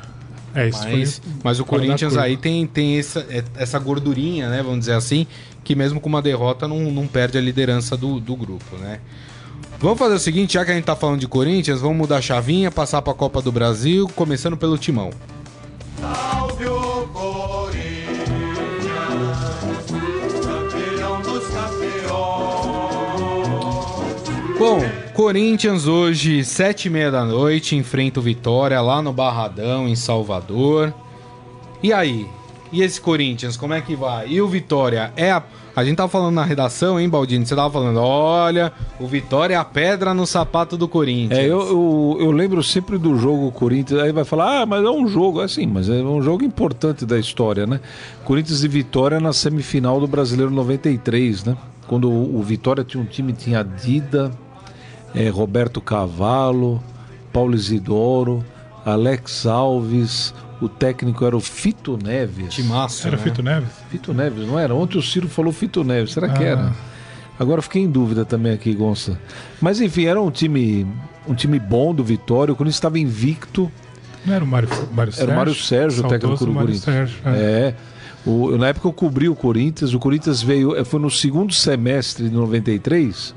[0.58, 1.32] É, isso Mas, foi.
[1.44, 4.64] mas o Corinthians aí tem, tem essa, é- essa gordurinha, né?
[4.64, 5.28] Vamos dizer assim,
[5.64, 9.00] que mesmo com uma derrota não, não perde a liderança do, do grupo, né?
[9.80, 12.22] Vamos fazer o seguinte, já que a gente tá falando de Corinthians, vamos mudar a
[12.22, 15.12] chavinha, passar pra Copa do Brasil, começando pelo Timão.
[16.02, 18.26] Salve o Corinthians,
[20.44, 22.08] campeão dos campeões.
[24.58, 24.82] Bom,
[25.18, 30.94] Corinthians hoje, sete e meia da noite, enfrenta o Vitória lá no Barradão, em Salvador.
[31.82, 32.28] E aí?
[32.72, 34.28] E esse Corinthians, como é que vai?
[34.30, 35.42] E o Vitória é a...
[35.76, 37.48] A gente tava falando na redação, hein, Baldini?
[37.48, 41.40] Você tava falando, olha, o Vitória é a pedra no sapato do Corinthians.
[41.40, 44.90] É, eu, eu, eu lembro sempre do jogo Corinthians, aí vai falar, ah, mas é
[44.90, 47.80] um jogo, é assim, mas é um jogo importante da história, né?
[48.24, 51.58] Corinthians e Vitória na semifinal do Brasileiro 93, né?
[51.88, 54.32] Quando o, o Vitória tinha um time, tinha Dida,
[55.18, 56.82] eh, Roberto Cavalo,
[57.34, 58.44] Paulo Isidoro,
[58.86, 62.54] Alex Alves, o técnico era o Fito Neves.
[62.54, 63.24] Timaço, Era né?
[63.24, 63.70] Fito Neves?
[63.90, 64.74] Fito Neves, não era?
[64.74, 66.48] Ontem o Ciro falou Fito Neves, será que Ah.
[66.48, 66.74] era?
[67.40, 69.20] Agora eu fiquei em dúvida também aqui, Gonça.
[69.62, 70.88] Mas enfim, era um time,
[71.28, 73.72] um time bom do Vitória, o Corinthians estava invicto.
[74.26, 75.24] Não era o Mário, Mário Sérgio?
[75.24, 76.84] Era o Mário Sérgio, o técnico do Corinthians.
[76.84, 77.30] Sérgio, é.
[77.30, 77.76] É.
[78.26, 82.36] O- na época eu cobri o Corinthians, o Corinthians veio, foi no segundo semestre de
[82.36, 83.36] 93.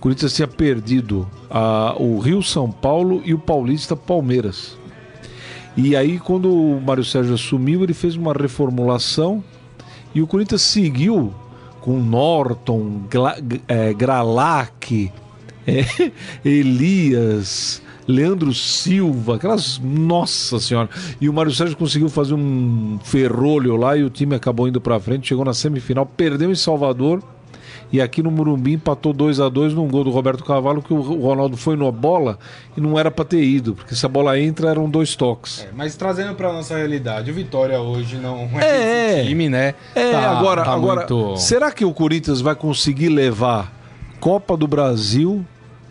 [0.00, 4.78] O Corinthians tinha perdido a- o Rio São Paulo e o Paulista Palmeiras.
[5.76, 9.44] E aí, quando o Mário Sérgio assumiu, ele fez uma reformulação
[10.14, 11.34] e o Corinthians seguiu
[11.82, 13.36] com Norton, Gla,
[13.68, 15.12] eh, Gralac,
[15.66, 15.84] eh,
[16.42, 19.78] Elias, Leandro Silva, aquelas.
[19.78, 20.88] Nossa Senhora!
[21.20, 24.98] E o Mário Sérgio conseguiu fazer um ferrolho lá e o time acabou indo pra
[24.98, 27.22] frente, chegou na semifinal, perdeu em Salvador
[27.92, 31.00] e aqui no Murumbi empatou 2 a 2 num gol do Roberto Cavalo que o
[31.00, 32.38] Ronaldo foi na bola
[32.76, 35.60] e não era para ter ido, porque se a bola entra eram dois toques.
[35.68, 39.74] É, mas trazendo pra nossa realidade, o Vitória hoje não é, É, esse time, né?
[39.94, 43.72] É, Tá- agora, tá agora muito- será que o Corinthians vai conseguir levar
[44.20, 45.44] Copa do Brasil,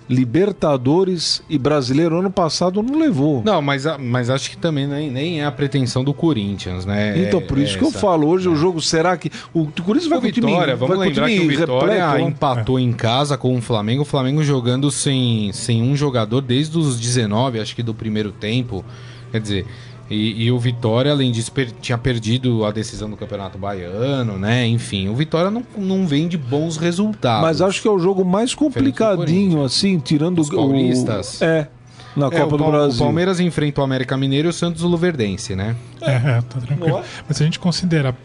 [0.10, 2.18] Libertadores e Brasileiro?
[2.18, 3.44] Ano passado não levou.
[3.46, 7.14] Não, mas, mas acho que também nem, nem é a pretensão do Corinthians, né?
[7.28, 8.00] Então, É- por isso é que eu essa.
[8.00, 9.32] falo, hoje o jogo, será que.
[9.54, 10.48] O Corinthians vai O o time.
[10.48, 14.06] Vitória, vamos vai lembrar que o Vitória repleto, empatou em casa com o Flamengo, o
[14.06, 18.84] Flamengo jogando sem, sem um jogador desde os 19, acho que do primeiro tempo.
[19.32, 19.66] Quer dizer,
[20.10, 24.66] e, e o Vitória, além disso, per- tinha perdido a decisão do Campeonato Baiano, né?
[24.68, 27.42] Enfim, o Vitória não, não vem de bons resultados.
[27.44, 31.42] Mas acho que é o jogo mais complicadinho, assim, tirando Os o- paulistas?
[31.42, 31.68] É,
[32.16, 32.96] na É, Copa o do Brasil.
[33.02, 35.76] O Palmeiras enfrenta o América Mineiro e o Santos o Luverdense, né?
[36.02, 36.98] É, é, tá tranquilo.
[36.98, 37.04] É?
[37.28, 38.16] Mas se a gente considera,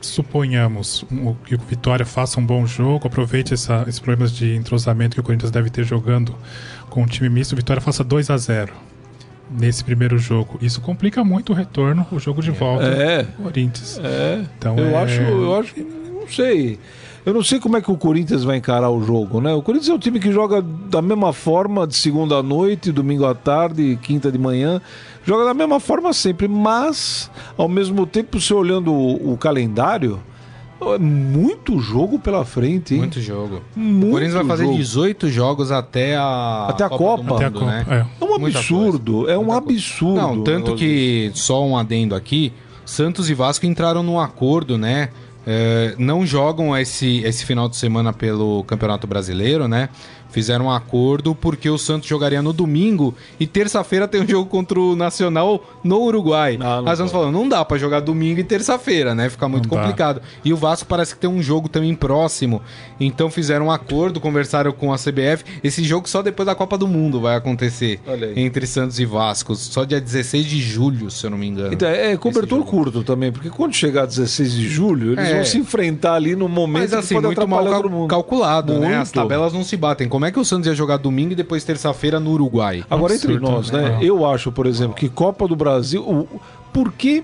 [0.00, 5.14] suponhamos, um- que o Vitória faça um bom jogo, aproveite essa, esses problemas de entrosamento
[5.14, 6.34] que o Corinthians deve ter jogando
[6.90, 8.72] com o time misto, o Vitória faça 2 a 0
[9.58, 10.58] nesse primeiro jogo.
[10.60, 13.24] Isso complica muito o retorno, o jogo de volta É.
[13.42, 14.00] Corinthians.
[14.02, 16.78] É, Então, eu é- acho, eu acho, não sei.
[17.24, 19.52] Eu não sei como é que o Corinthians vai encarar o jogo, né?
[19.54, 23.24] O Corinthians é um time que joga da mesma forma de segunda à noite, domingo
[23.24, 24.80] à tarde, quinta de manhã.
[25.24, 30.18] Joga da mesma forma sempre, mas ao mesmo tempo, você olhando o, o calendário,
[30.94, 33.00] é muito jogo pela frente, hein?
[33.00, 33.62] Muito jogo.
[33.74, 34.76] Muito o Corinthians vai fazer jogo.
[34.76, 37.22] 18 jogos até a Até a do Copa.
[37.22, 37.86] Mundo, Até a Copa, né?
[37.88, 38.06] é.
[38.20, 40.14] É um absurdo, é um absurdo.
[40.16, 42.52] Não, tanto que, só um adendo aqui,
[42.84, 45.10] Santos e Vasco entraram num acordo, né?
[45.46, 49.88] É, não jogam esse, esse final de semana pelo Campeonato Brasileiro, né?
[50.32, 54.80] Fizeram um acordo porque o Santos jogaria no domingo e terça-feira tem um jogo contra
[54.80, 56.58] o Nacional no Uruguai.
[56.60, 59.28] Ah, não Aí o Santos falou, não dá pra jogar domingo e terça-feira, né?
[59.28, 59.82] Fica muito Não dá.
[59.82, 60.22] complicado.
[60.44, 62.60] E o Vasco parece que tem um jogo também próximo.
[62.98, 65.44] Então fizeram um acordo, conversaram com a CBF.
[65.62, 68.00] Esse jogo só depois da Copa do Mundo vai acontecer.
[68.34, 69.54] Entre Santos e Vasco.
[69.54, 71.72] Só dia 16 de julho, se eu não me engano.
[71.74, 72.84] Então, é cobertor Esse jogo.
[72.84, 75.34] curto também, porque quando chegar 16 de julho, eles É.
[75.34, 78.08] vão se enfrentar ali no momento Mas assim, que pode muito mal cal- mundo.
[78.08, 78.86] calculado, né?
[78.88, 79.00] Muito.
[79.02, 80.08] As tabelas não se batem.
[80.08, 82.84] Como é que o Santos ia jogar domingo e depois terça-feira no Uruguai?
[82.90, 83.90] Agora, entre nós, né?
[83.90, 83.98] né?
[84.02, 86.02] Eu acho, por exemplo, que Copa do Brasil.
[86.02, 86.40] o-
[86.72, 87.22] por que,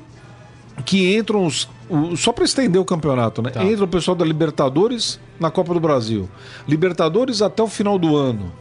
[0.84, 1.68] que entram os.
[1.88, 3.50] o- só para estender o campeonato, né?
[3.50, 3.64] Tá.
[3.64, 6.28] Entra o pessoal da Libertadores na Copa do Brasil.
[6.66, 8.52] Libertadores até o final do ano.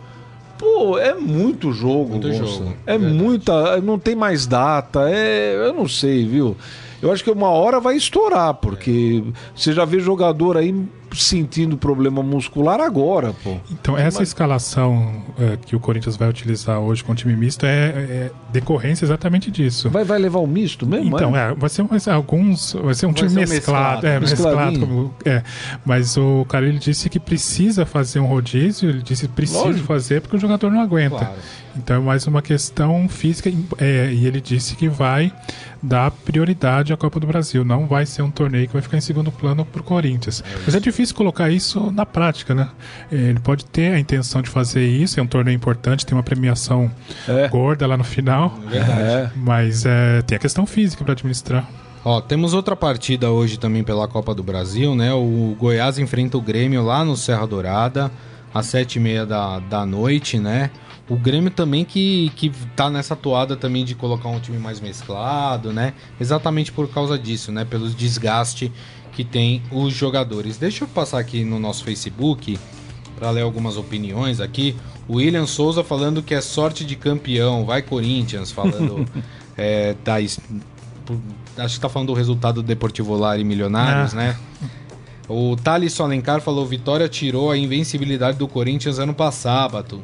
[0.58, 3.80] Pô, é muito jogo, Muito jogo, É muita.
[3.80, 5.08] Não tem mais data.
[5.08, 6.58] É, eu não sei, viu?
[7.00, 9.23] Eu acho que uma hora vai estourar, porque
[9.56, 10.73] você já vê jogador aí
[11.13, 13.58] sentindo problema muscular agora, pô.
[13.72, 17.70] Então, essa escalação é, que o Corinthians vai utilizar hoje com o time misto é,
[17.70, 19.89] é decorrência exatamente disso.
[19.89, 21.15] Vai, vai levar o misto mesmo?
[21.15, 21.52] Então, é?
[21.52, 22.74] é, vai ser, vai ser alguns.
[22.74, 24.04] Vai ser um time ser mesclado.
[24.04, 24.08] mesclado.
[24.08, 24.80] É, mesclado.
[24.80, 25.43] Como- é.
[25.86, 29.86] Mas o cara ele disse que precisa fazer um rodízio, ele disse que precisa Lógico.
[29.86, 31.17] fazer porque o jogador não aguenta.
[31.17, 31.34] Claro.
[31.76, 33.52] Então é mais uma questão física.
[33.78, 35.32] é, e ele disse que vai
[35.82, 37.63] dar prioridade à Copa do Brasil.
[37.63, 40.43] Não vai ser um torneio que vai ficar em segundo plano pro Corinthians.
[40.65, 42.69] Mas é difícil colocar isso na prática, né?
[43.12, 46.91] Ele pode ter a intenção de fazer isso, é um torneio importante, tem uma premiação
[47.27, 47.47] É.
[47.47, 48.53] gorda lá no final.
[48.71, 49.29] É.
[49.36, 51.67] Mas é, tem a questão física para administrar.
[52.05, 55.13] Ó, temos outra partida hoje também pela Copa do Brasil, né?
[55.13, 58.10] O Goiás enfrenta o Grêmio lá no Serra Dourada,
[58.53, 60.71] às sete e meia da, da noite, né?
[61.10, 65.71] O Grêmio também que, que tá nessa toada também de colocar um time mais mesclado,
[65.71, 65.93] né?
[66.19, 67.63] Exatamente por causa disso, né?
[67.65, 68.71] Pelo desgaste
[69.17, 70.58] que tem os jogadores.
[70.58, 72.60] Deixa eu passar aqui no nosso Facebook
[73.15, 74.75] para ler algumas opiniões aqui.
[75.08, 79.08] O William Souza falando que é sorte de campeão, vai Corinthians, falando
[79.58, 80.39] é, da, acho
[81.73, 84.17] que tá falando do resultado do Deportivo Lar e Milionários, Ah.
[84.17, 84.38] né?
[85.27, 89.99] O Thales Alencar falou: Vitória tirou a invencibilidade do Corinthians ano passado.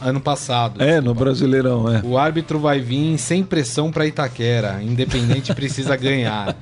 [0.00, 0.82] Ano passado.
[0.82, 1.24] É, no desculpa.
[1.24, 2.02] Brasileirão, é.
[2.04, 4.82] O árbitro vai vir sem pressão para Itaquera.
[4.82, 6.56] Independente precisa ganhar.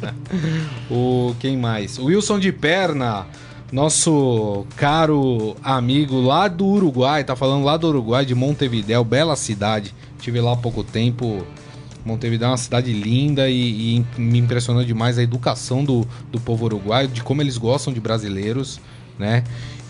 [0.90, 1.98] o quem mais?
[1.98, 3.26] O Wilson de Perna,
[3.70, 9.94] nosso caro amigo lá do Uruguai, tá falando lá do Uruguai, de Montevidéu, bela cidade.
[10.18, 11.46] Tive lá há pouco tempo.
[12.04, 16.64] Montevidéu é uma cidade linda e, e me impressionou demais a educação do, do povo
[16.66, 18.80] uruguaio, de como eles gostam de brasileiros,
[19.18, 19.42] né?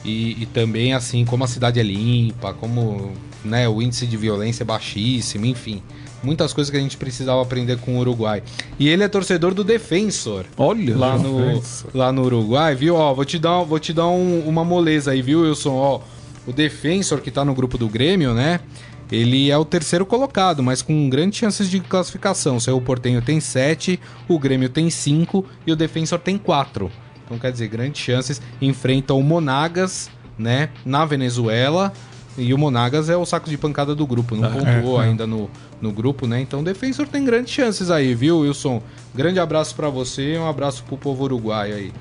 [0.07, 3.11] E, e também, assim, como a cidade é limpa, como
[3.45, 5.83] né, o índice de violência é baixíssimo, enfim.
[6.23, 8.42] Muitas coisas que a gente precisava aprender com o Uruguai.
[8.79, 12.95] E ele é torcedor do Defensor Olha, lá no, lá no Uruguai, viu?
[12.95, 15.75] Ó, vou te dar, vou te dar um- uma moleza aí, viu, Wilson?
[15.75, 16.01] Ó,
[16.47, 18.61] o Defensor que tá no grupo do Grêmio, né?
[19.11, 22.57] Ele é o terceiro colocado, mas com grandes chances de classificação.
[22.57, 26.90] O seu Portenho tem 7, o Grêmio tem 5 e o Defensor tem 4.
[27.27, 28.41] Então, quer dizer, grandes chances.
[28.62, 30.09] Enfrenta o Monagas,
[30.39, 30.71] né?
[30.85, 31.93] Na Venezuela.
[32.39, 34.37] E o Monagas é o saco de pancada do grupo.
[34.37, 35.09] Não pontuou é, é.
[35.09, 36.41] ainda no, no grupo, né?
[36.41, 38.83] Então o Defensor tem grandes chances aí, viu, Wilson?
[39.15, 41.93] Grande abraço pra você e um abraço pro povo uruguaio aí.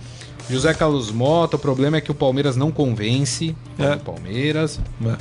[0.49, 3.55] José Carlos Mota, o problema é que o Palmeiras não convence.
[3.79, 3.95] É.
[3.95, 4.79] O Palmeiras.
[5.03, 5.15] É.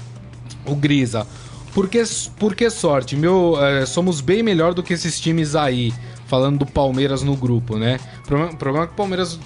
[0.66, 1.26] O Grisa.
[1.72, 2.02] Por que,
[2.38, 3.16] por que sorte?
[3.16, 5.92] Meu, é, somos bem melhor do que esses times aí.
[6.26, 7.98] Falando do Palmeiras no grupo, né?
[8.20, 9.38] O problema, o problema é que o Palmeiras,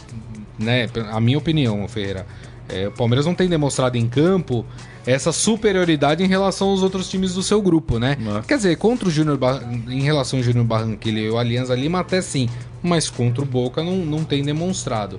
[0.59, 0.89] né?
[1.13, 2.27] A minha opinião, Ferreira.
[2.69, 4.65] é, o Palmeiras não tem demonstrado em campo
[5.07, 8.17] essa superioridade em relação aos outros times do seu grupo, né?
[8.21, 8.43] Não.
[8.43, 12.01] Quer dizer, contra o Júnior Bar- em relação ao Júnior Barranquilla e o Alianza Lima
[12.01, 12.47] até sim,
[12.83, 15.19] mas contra o Boca não, não tem demonstrado.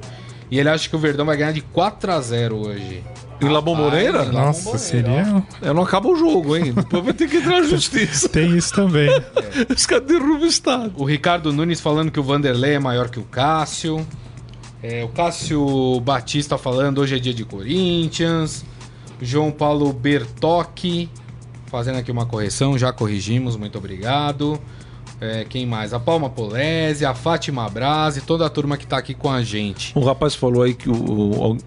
[0.51, 3.03] E ele acha que o Verdão vai ganhar de 4 a 0 hoje.
[3.41, 4.23] Em La Bombonera?
[4.23, 5.43] La Nossa, Bombonera, seria.
[5.61, 6.73] É, não acaba o jogo, hein?
[6.75, 8.27] Depois vai ter que entrar na justiça.
[8.29, 9.09] Tem isso também.
[9.75, 10.91] Os caras derrubam o Estado.
[10.97, 14.05] O Ricardo Nunes falando que o Vanderlei é maior que o Cássio.
[14.81, 18.63] É, o Cássio Batista falando hoje é dia de Corinthians.
[19.21, 21.09] O João Paulo Bertocchi
[21.67, 24.59] fazendo aqui uma correção, já corrigimos, muito obrigado.
[25.21, 25.93] É, quem mais?
[25.93, 29.91] A Palma Polese, a Fátima Brasi, toda a turma que tá aqui com a gente.
[29.95, 31.57] Um rapaz falou aí que o, o-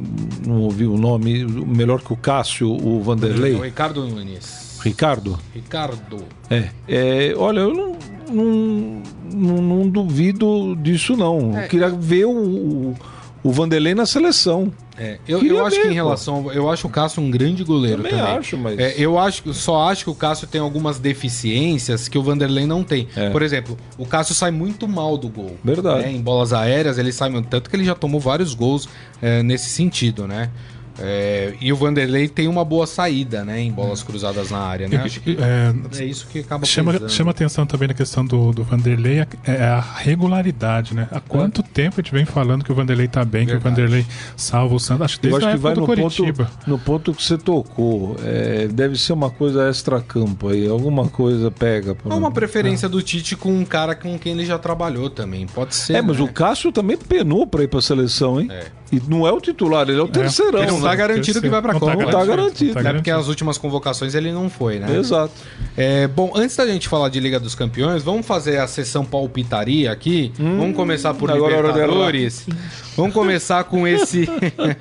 [0.46, 3.54] não ouvi o nome, o melhor que o Cássio, o O Vanderlei.
[3.60, 4.80] Ricardo Nunes.
[4.82, 5.38] Ricardo?
[5.54, 6.24] Ricardo.
[6.50, 6.70] É.
[6.88, 7.96] É, olha, eu não,
[8.32, 11.56] não, não, não duvido disso, não.
[11.58, 11.64] É.
[11.64, 12.94] Eu queria ver o,
[13.42, 14.72] o, Vanderlei na seleção.
[14.98, 15.94] É, eu, eu acho que em pô.
[15.94, 16.52] relação.
[16.52, 18.36] Eu acho o Cássio um grande goleiro Também também.
[18.36, 22.22] acho, mas- É, eu acho, só acho que o Cássio tem algumas deficiências que o
[22.22, 23.08] Vanderlei não tem.
[23.16, 23.30] É.
[23.30, 25.56] Por exemplo, o Cássio sai muito mal do gol.
[25.64, 26.02] Verdade.
[26.04, 26.12] né?
[26.12, 27.48] Em bolas aéreas, ele sai muito.
[27.48, 28.88] Tanto que ele já tomou vários gols
[29.20, 30.50] é, nesse sentido, né?
[30.98, 33.60] É, e o Vanderlei tem uma boa saída, né?
[33.60, 34.96] Em bolas cruzadas na área, né?
[34.98, 37.10] Acho que É, é isso que acaba Chama, pesando.
[37.10, 41.08] chama atenção também na questão do, do Vanderlei é é a regularidade, né?
[41.10, 43.76] Há quanto tempo a gente vem falando que o Vanderlei tá bem, que o Verdade.
[43.82, 45.02] Vanderlei salva o Santos?
[45.02, 46.50] Acho que Eu desde acho a que vai no ponto, Coritiba.
[46.66, 48.16] no ponto que você tocou.
[48.24, 50.68] É, deve ser uma coisa extra-campo aí.
[50.68, 51.94] Alguma coisa pega.
[51.94, 55.46] pra- Há uma preferência do Tite com um cara com quem ele já trabalhou também.
[55.46, 55.94] Pode ser.
[55.94, 56.22] É, mas né?
[56.24, 58.48] o Cássio também penou pra ir pra seleção, hein?
[58.50, 58.64] É.
[58.92, 60.60] E não é o titular, ele é o terceirão.
[60.60, 60.90] Ele não né?
[60.90, 61.96] tá garantido que vai pra Não Copa.
[61.96, 62.78] Não tá garantido.
[62.78, 64.98] É porque as últimas convocações ele não foi, né?
[64.98, 65.32] Exato.
[65.74, 69.90] É, bom, antes da gente falar de Liga dos Campeões, vamos fazer a sessão palpitaria
[69.90, 70.30] aqui.
[70.38, 72.46] vamos começar por agora é Libertadores.
[72.94, 74.28] Vamos começar com esse.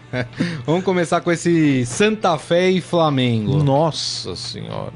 [0.67, 3.63] vamos começar com esse Santa Fé e Flamengo.
[3.63, 4.91] Nossa senhora.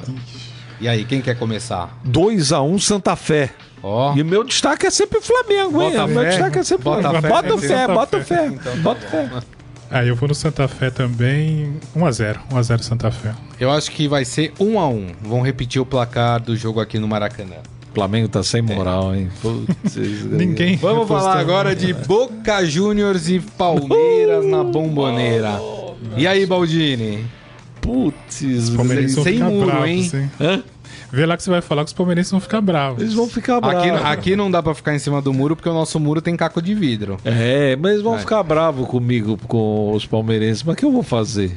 [0.82, 1.98] E aí, quem quer começar?
[2.06, 3.54] 2x1 Santa Fé.
[3.88, 4.16] Ó.
[4.16, 5.92] E o meu destaque é sempre Flamengo, hein?
[5.92, 6.30] Bota O meu fé.
[6.30, 7.22] destaque é sempre Bota Flamengo.
[7.22, 7.30] fé.
[7.30, 8.24] Bota Santa fé, bota Fé.
[8.24, 8.48] fé.
[8.48, 9.30] Então tá Bota fé.
[9.92, 11.76] Aí eu vou no Santa Fé também.
[11.96, 12.38] 1x0.
[12.52, 13.34] 1x0 Santa Fé.
[13.60, 16.98] Eu acho que vai ser 1 a 1 Vamos repetir o placar do jogo aqui
[16.98, 17.58] no Maracanã.
[17.94, 19.30] Flamengo tá sem moral, hein?
[19.42, 19.96] Putz,
[20.26, 20.76] Ninguém.
[20.78, 25.62] Vamos falar agora de Boca Juniors e Palmeiras na bomboneira.
[26.18, 27.24] E aí, Baldini?
[27.80, 28.86] Putz, vão
[29.24, 30.12] Sem muro, bravos, hein?
[30.14, 30.32] hein?
[30.42, 30.64] Hã?
[31.16, 33.02] Vê lá que você vai falar que os palmeirenses vão ficar bravos.
[33.02, 33.82] Eles vão ficar bravos.
[34.02, 36.36] Aqui, aqui não dá pra ficar em cima do muro porque o nosso muro tem
[36.36, 37.18] caco de vidro.
[37.24, 38.22] É, mas eles vão Vai.
[38.22, 40.62] ficar bravos comigo, com os palmeirenses.
[40.64, 41.54] Mas o que eu vou fazer?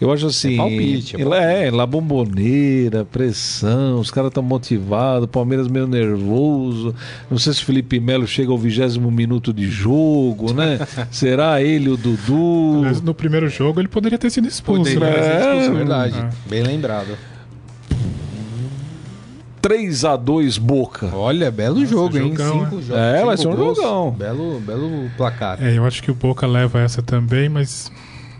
[0.00, 0.54] Eu acho assim.
[0.54, 5.86] É palpite, é em- É, lá bomboneira, pressão, os caras estão motivados, o Palmeiras meio
[5.86, 6.94] nervoso.
[7.30, 10.78] Não sei se o Felipe Melo chega ao vigésimo minuto de jogo, né?
[11.10, 12.82] Será ele o Dudu?
[13.02, 14.82] No primeiro jogo ele poderia ter sido expulso.
[14.94, 15.22] Poderia né?
[15.22, 15.74] ser expulso, É.
[15.74, 16.18] verdade.
[16.18, 16.30] É.
[16.48, 17.16] Bem lembrado.
[19.62, 21.08] 3 a 2 Boca.
[21.14, 22.30] Olha, belo jogo, hein?
[22.30, 22.82] jogão, Cinco é.
[22.82, 22.90] jogos.
[22.90, 23.76] É, vai ser um gols.
[23.76, 24.10] jogão.
[24.10, 25.62] Belo, belo placar.
[25.62, 27.90] É, eu acho que o Boca leva essa também, mas.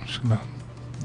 [0.02, 0.38] acho que não.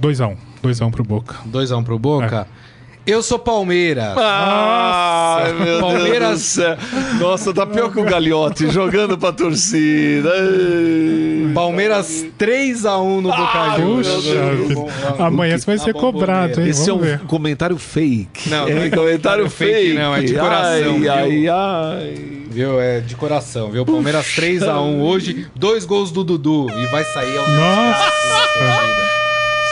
[0.01, 0.35] 2x1.
[0.63, 1.35] 2x1 pro Boca.
[1.47, 2.47] 2x1 pro Boca.
[2.51, 2.66] É.
[3.07, 4.13] Eu sou Palmeiras.
[4.17, 6.77] Ai, meu Palmeiras- Deus do céu.
[7.19, 10.29] Nossa, tá pior que o Galhote, jogando pra torcida.
[10.29, 11.53] Ai.
[11.53, 14.93] Palmeiras 3x1 no Boca Juniors.
[15.17, 16.67] Amanhã você vai Na ser cobrado, hein?
[16.67, 17.19] Esse é um Vamos ver.
[17.21, 18.49] comentário fake.
[18.49, 19.93] Não, é, não é comentário fake, fake.
[19.93, 21.11] não, é de coração, Ai, viu?
[21.13, 22.23] ai, ai.
[22.49, 22.81] Viu?
[22.81, 23.85] É de coração, viu?
[23.85, 29.06] Palmeiras 3x1 hoje, dois gols do Dudu e vai sair ao Nossa!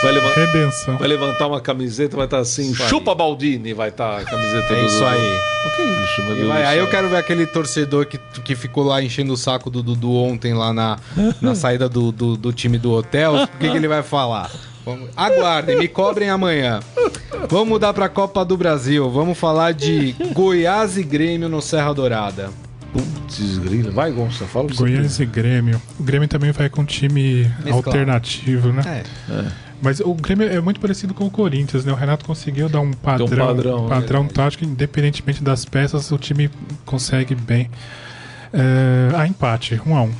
[0.02, 0.96] Vai, leva- Redenção.
[0.98, 2.88] vai levantar uma camiseta, vai estar assim, Isso aí.
[2.88, 5.38] chupa Baldini, vai estar a camiseta É do isso aí.
[5.66, 8.54] O que é isso, meu Deus vai, aí eu quero ver aquele torcedor que, que
[8.54, 10.98] ficou lá enchendo o saco do Dudu ontem lá na,
[11.40, 13.34] na saída do, do, do time do hotel.
[13.34, 14.50] O que, que ele vai falar?
[14.84, 16.80] Vamos- Aguardem, me cobrem amanhã.
[17.48, 19.10] Vamos mudar pra Copa do Brasil.
[19.10, 22.50] Vamos falar de Goiás e Grêmio no Serra Dourada.
[22.92, 23.90] Putz, grila.
[23.90, 25.82] Vai, Gonça, fala o que você Goiás e Grêmio.
[25.98, 27.76] O Grêmio também vai com um time Mesclado.
[27.88, 29.02] alternativo, né?
[29.28, 29.65] É.
[29.82, 31.92] Mas o Grêmio é muito parecido com o Corinthians, né?
[31.92, 34.30] O Renato conseguiu dar um padrão, padrão, padrão, né?
[34.32, 36.50] tático, independentemente das peças, o time
[36.84, 37.70] consegue bem.
[38.52, 40.12] É, a empate, um a um.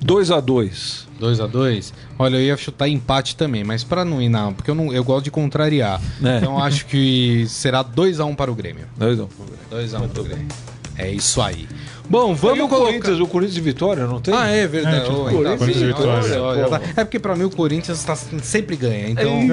[0.00, 1.92] 2 a 2 2x2?
[2.18, 5.02] Olha, eu ia chutar empate também, mas pra não ir não, porque eu, não, eu
[5.02, 6.00] gosto de contrariar.
[6.22, 6.38] É.
[6.38, 8.86] Então acho que será 2x1 para o Grêmio.
[8.96, 9.28] 2 a 1
[9.72, 10.48] 2x1 para o Grêmio.
[10.96, 11.68] É isso aí.
[12.10, 12.86] Bom, Vamos o colocar...
[12.86, 14.34] Corinthians, o Corinthians de Vitória, não tem?
[14.34, 15.08] Ah, é verdade.
[15.08, 16.68] É, Oh, Corinthians bem, e Vitória.
[16.68, 16.80] tá.
[16.96, 19.10] É porque pra mim o Corinthians tá, sempre ganha.
[19.10, 19.46] Então,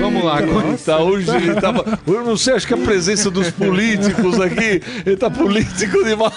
[0.00, 0.42] vamos lá.
[0.42, 0.84] Corinthians.
[0.84, 1.98] Tá, hoje ele tava.
[2.06, 6.32] Eu não sei, acho que a presença dos políticos aqui, ele tá político demais.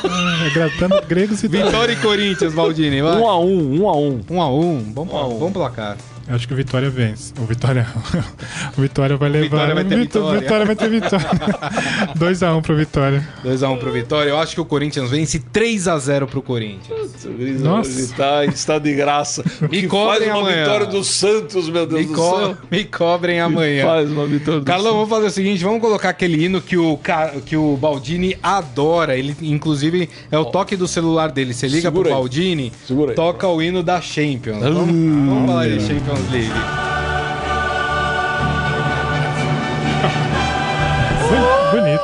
[0.47, 3.01] Agradando gregos e Vitória e Corinthians, Valdini.
[3.01, 3.15] vai.
[3.17, 4.21] Um a um, um a um.
[4.29, 5.37] 1 a 1 Bom, Um a um.
[5.39, 5.97] bom placar.
[6.27, 7.33] Acho que o Vitória vence.
[7.37, 7.85] O Vitória,
[8.77, 9.43] o Vitória vai levar.
[9.67, 10.39] Vitória vai ter Vitó- vitória.
[10.41, 11.27] Vitória vai ter vitória.
[12.17, 13.27] 2x1 pro Vitória.
[13.45, 14.29] 2x1 pro Vitória.
[14.29, 17.25] Eu acho que o Corinthians vence 3x0 pro Corinthians.
[17.59, 17.99] Nossa.
[17.99, 19.43] Ele tá em estado de graça.
[19.61, 20.63] Me que cobrem faz uma amanhã.
[20.63, 22.57] vitória do Santos, meu Deus Me, do co céu.
[22.71, 23.85] me cobrem amanhã.
[23.85, 26.97] Faz uma vitória do Carlão, vamos fazer o seguinte, vamos colocar aquele hino que o,
[27.45, 29.17] que o Baldini adora.
[29.17, 31.53] Ele, inclusive, é o toque do celular dele.
[31.53, 32.13] Você liga Segura pro aí.
[32.19, 33.15] Baldini, Segura aí.
[33.15, 34.59] toca o hino da Champions.
[34.61, 36.51] Vamos, vamos falar de Champions League.
[41.71, 42.03] Bonito.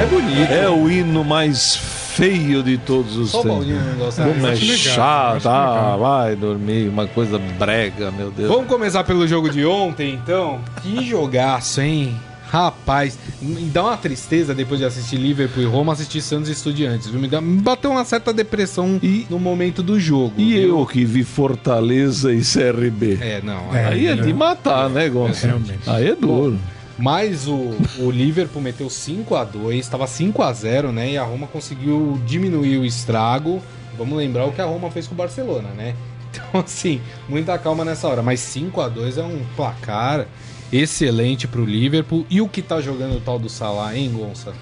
[0.00, 0.52] É bonito.
[0.52, 4.14] É o hino mais feio de todos os Só o tempos.
[4.16, 5.98] Como é chato, ah, legal.
[5.98, 8.48] vai dormir, uma coisa brega, meu Deus.
[8.48, 10.60] Vamos começar pelo jogo de ontem, então?
[10.82, 12.16] Que jogaço, hein?
[12.50, 17.08] Rapaz, me dá uma tristeza depois de assistir Liverpool e Roma, assistir Santos e Estudiantes.
[17.08, 17.20] viu?
[17.20, 20.32] Me, dá- me bateu uma certa depressão E- no momento do jogo.
[20.38, 20.78] E viu?
[20.80, 23.18] eu que vi Fortaleza e CRB.
[23.20, 23.74] É, não.
[23.74, 25.58] É, Aí é de matar, né, Gonçalo?
[25.58, 25.90] Realmente.
[25.90, 26.58] Aí é duro.
[26.98, 31.12] Mas o, o Liverpool meteu 5 a 2 estava 5 a 0 né?
[31.12, 33.62] E a Roma conseguiu diminuir o estrago.
[33.96, 35.94] Vamos lembrar o que a Roma fez com o Barcelona, né?
[36.30, 38.22] Então, assim, muita calma nessa hora.
[38.22, 40.26] Mas 5 a 2 é um placar
[40.72, 42.26] excelente pro Liverpool.
[42.30, 44.52] E o que tá jogando o tal do Salah, hein, Gonça?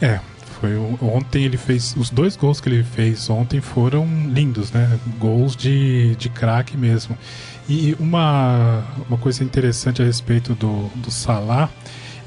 [0.00, 0.20] É,
[0.60, 1.94] foi o- ontem ele fez.
[1.96, 4.98] Os dois gols que ele fez ontem foram lindos, né?
[5.18, 7.16] Gols de, de craque mesmo.
[7.68, 11.68] E uma, uma coisa interessante a respeito do, do Salah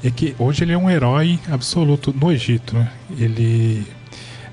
[0.04, 2.90] é que hoje ele é um herói absoluto no Egito, né?
[3.18, 3.86] Ele.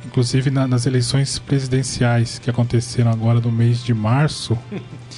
[0.05, 4.57] Inclusive na- nas eleições presidenciais que aconteceram agora no mês de março,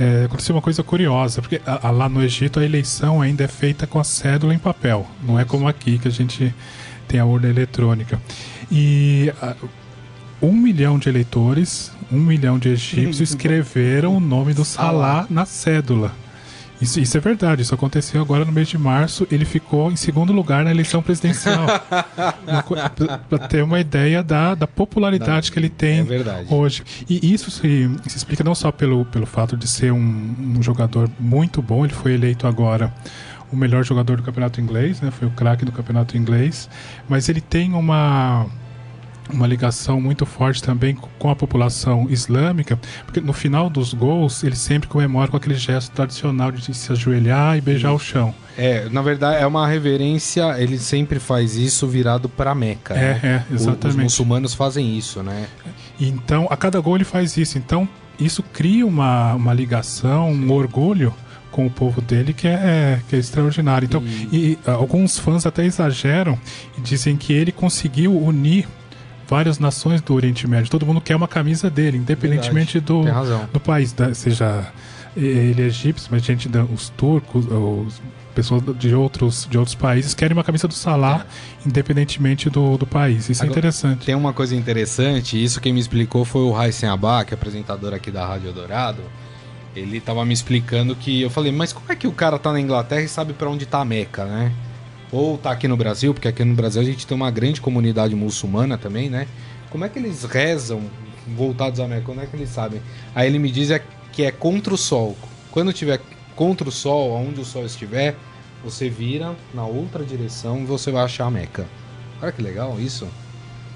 [0.00, 3.48] é, aconteceu uma coisa curiosa, porque a- a- lá no Egito a eleição ainda é
[3.48, 6.54] feita com a cédula em papel, não é como aqui que a gente
[7.06, 8.20] tem a urna eletrônica.
[8.72, 9.54] E a-
[10.42, 16.12] um milhão de eleitores, um milhão de egípcios escreveram o nome do Salah na cédula.
[16.80, 19.26] Isso, isso é verdade, isso aconteceu agora no mês de março.
[19.30, 21.66] Ele ficou em segundo lugar na eleição presidencial.
[23.28, 26.82] Para ter uma ideia da, da popularidade que ele tem É hoje.
[27.08, 31.10] E isso se, se explica não só pelo, pelo fato de ser um, um jogador
[31.18, 32.92] muito bom, ele foi eleito agora
[33.52, 35.10] o melhor jogador do campeonato inglês, né?
[35.10, 36.68] foi o craque do campeonato inglês,
[37.08, 38.46] mas ele tem uma
[39.32, 44.56] uma ligação muito forte também com a população islâmica, porque no final dos gols ele
[44.56, 48.34] sempre comemora com aquele gesto tradicional de se ajoelhar e beijar o chão.
[48.58, 52.94] É, na verdade é uma reverência, ele sempre faz isso virado pra Meca.
[52.94, 53.20] É, né?
[53.22, 54.00] é, O- Os exatamente.
[54.02, 55.46] muçulmanos fazem isso, né?
[55.98, 57.56] E Então, a cada gol ele faz isso.
[57.58, 61.14] Então, isso cria uma, uma ligação, um orgulho
[61.50, 63.86] com o povo dele que é, que é extraordinário.
[63.86, 64.02] Então,
[64.32, 66.38] e, ah, alguns fãs até exageram
[66.76, 68.66] e dizem que ele conseguiu unir
[69.30, 70.68] várias nações do Oriente Médio.
[70.68, 73.04] Todo mundo quer uma camisa dele, independentemente do,
[73.52, 74.66] do país, da- seja
[75.16, 78.00] ele é egípcio, mas gente, os turcos, os
[78.34, 81.26] pessoas de outros, de outros países querem uma camisa do Salah,
[81.66, 83.28] independentemente do, do país.
[83.28, 84.06] Isso é Agora- interessante.
[84.06, 88.26] Tem uma coisa interessante, isso quem me explicou foi o Raíssen Abac, apresentador aqui da
[88.26, 89.02] Rádio Dourado.
[89.74, 92.60] Ele tava me explicando que eu falei, mas como é que o cara tá na
[92.60, 94.52] Inglaterra e sabe pra onde tá a Meca, né?
[95.12, 98.14] Ou tá aqui no Brasil, porque aqui no Brasil a gente tem uma grande comunidade
[98.14, 99.26] muçulmana também, né?
[99.70, 100.82] Como é que eles rezam
[101.36, 102.02] voltados à Meca?
[102.02, 102.80] Como é que eles sabem?
[103.14, 103.82] Aí ele me diz é
[104.12, 105.16] que é contra o sol.
[105.50, 106.00] Quando tiver
[106.36, 108.16] contra o sol, aonde o sol estiver,
[108.64, 111.66] você vira na outra direção e você vai achar a Meca.
[112.22, 113.08] Olha que legal isso,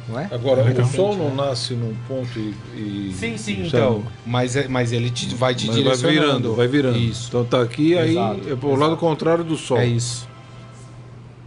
[0.09, 0.28] não é?
[0.30, 0.87] Agora, Legal.
[0.87, 2.55] o sol não nasce num ponto e.
[2.76, 3.66] e- Sim, sim, sabe?
[3.68, 4.05] então.
[4.26, 6.26] Mas, é- mas ele te- vai te Mas vai direcionando.
[6.26, 6.99] virando, vai virando.
[6.99, 7.28] Isso.
[7.28, 8.97] Então tá aqui, aí Exato, é pro lado exato.
[8.99, 9.78] contrário do sol.
[9.78, 10.28] É isso.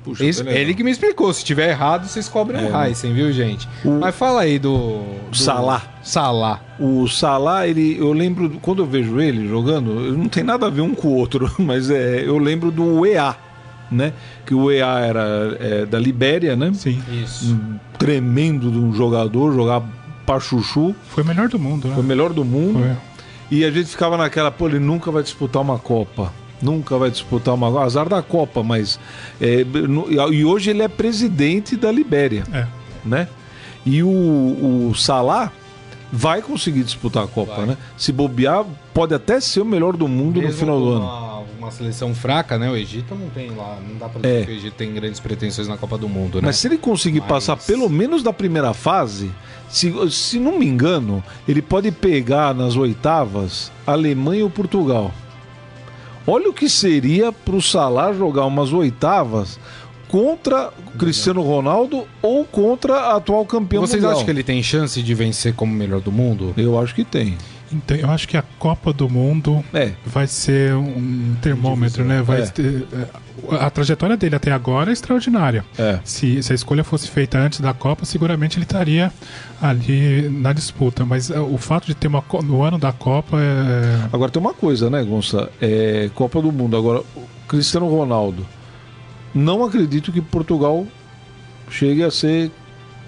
[0.07, 1.33] Puxa, Isso- tá ele que me explicou.
[1.33, 3.67] Se tiver errado, vocês cobrem É, o Heisen, viu, gente?
[3.83, 5.01] O- Mas fala aí do.
[5.29, 5.35] do...
[5.37, 5.83] Salah.
[6.01, 6.61] Salah.
[6.79, 10.81] O Salah, ele, eu lembro, quando eu vejo ele jogando, não tem nada a ver
[10.81, 13.35] um com o outro, mas é, eu lembro do EA,
[13.91, 14.13] né?
[14.45, 16.71] Que o EA era é, da Libéria, né?
[16.73, 17.01] Sim.
[17.23, 17.53] Isso.
[17.53, 19.81] Um tremendo de um jogador, jogar
[20.25, 21.93] pra chuchu, Foi o melhor do mundo, né?
[21.93, 22.79] foi o melhor do mundo.
[22.79, 22.91] Foi.
[23.49, 26.33] E a gente ficava naquela, pô, ele nunca vai disputar uma Copa.
[26.61, 28.99] Nunca vai disputar uma azar da Copa, mas
[29.39, 32.65] é, no- e hoje ele é presidente da Libéria, É.
[33.05, 33.27] né?
[33.85, 34.09] E o,
[34.89, 35.51] o Salah,
[36.11, 37.77] vai conseguir disputar a Copa, né?
[37.97, 41.37] Se bobear, pode até ser o melhor do mundo no Mesmo final do ano.
[41.59, 42.69] Uma, seleção fraca, né?
[42.71, 43.77] O Egito não tem lá.
[43.85, 44.45] Não dá pra dizer É.
[44.45, 46.47] que o Egito tem grandes pretensões na Copa do Mundo, né?
[46.47, 49.29] Mas se ele conseguir Mas- passar pelo menos da primeira fase,
[49.69, 55.13] se, se não me engano, ele pode pegar nas oitavas a Alemanha ou Portugal.
[56.27, 59.57] Olha o que seria para o Salah jogar umas oitavas
[60.09, 64.11] contra o Cristiano Ronaldo ou contra a atual campeão Vocês mundial.
[64.13, 66.53] acham que ele tem chance de vencer como melhor do mundo?
[66.57, 67.37] Eu acho que tem.
[67.71, 69.91] Então, eu acho que a Copa do Mundo É.
[70.05, 72.21] vai ser um termômetro, né?
[72.21, 72.45] Vai É.
[72.47, 72.85] ter-
[73.59, 75.63] a trajetória dele até agora é extraordinária.
[75.77, 75.99] É.
[76.03, 79.11] Se, se a escolha fosse feita antes da Copa, seguramente ele estaria
[79.61, 81.05] ali na disputa.
[81.05, 84.07] Mas eh, o fato de ter uma no ano da Copa é.
[84.11, 85.49] Agora tem uma coisa, né, Gonça?
[85.61, 86.75] É Copa do Mundo.
[86.77, 87.03] Agora,
[87.47, 88.45] Cristiano Ronaldo.
[89.33, 90.85] Não acredito que Portugal
[91.69, 92.51] chegue a ser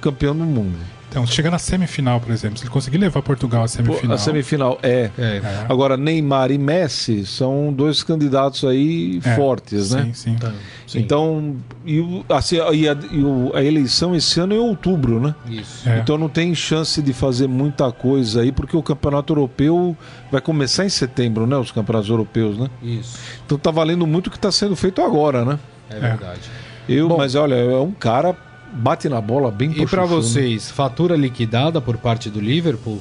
[0.01, 0.77] campeão do mundo.
[1.09, 2.57] Então, chega na semifinal, por exemplo.
[2.57, 4.15] Se ele conseguir levar Portugal à semifinal.
[4.15, 5.09] A semifinal é.
[5.17, 5.21] É.
[5.37, 5.65] É.
[5.67, 10.03] Agora, Neymar e Messi são dois candidatos aí É, fortes, né?
[10.05, 10.37] Sim, sim.
[10.85, 10.99] Sim.
[10.99, 11.55] Então,
[11.85, 15.33] e, o- assim, e a, e o- a eleição esse ano é em outubro, né?
[15.49, 15.89] Isso.
[15.89, 15.99] É.
[15.99, 19.97] Então não tem chance de fazer muita coisa aí, porque o campeonato europeu
[20.31, 21.57] vai começar em setembro, né?
[21.57, 22.69] Os campeonatos europeus, né?
[22.83, 23.17] Isso.
[23.45, 25.59] Então tá valendo muito o que está sendo feito agora, né?
[25.89, 26.41] É verdade.
[26.87, 27.17] Eu, Bom.
[27.17, 28.35] mas olha, é um cara
[28.73, 30.07] bate na bola bem E né?
[30.07, 32.99] vocês, fatura liquidada por parte do Liverpool?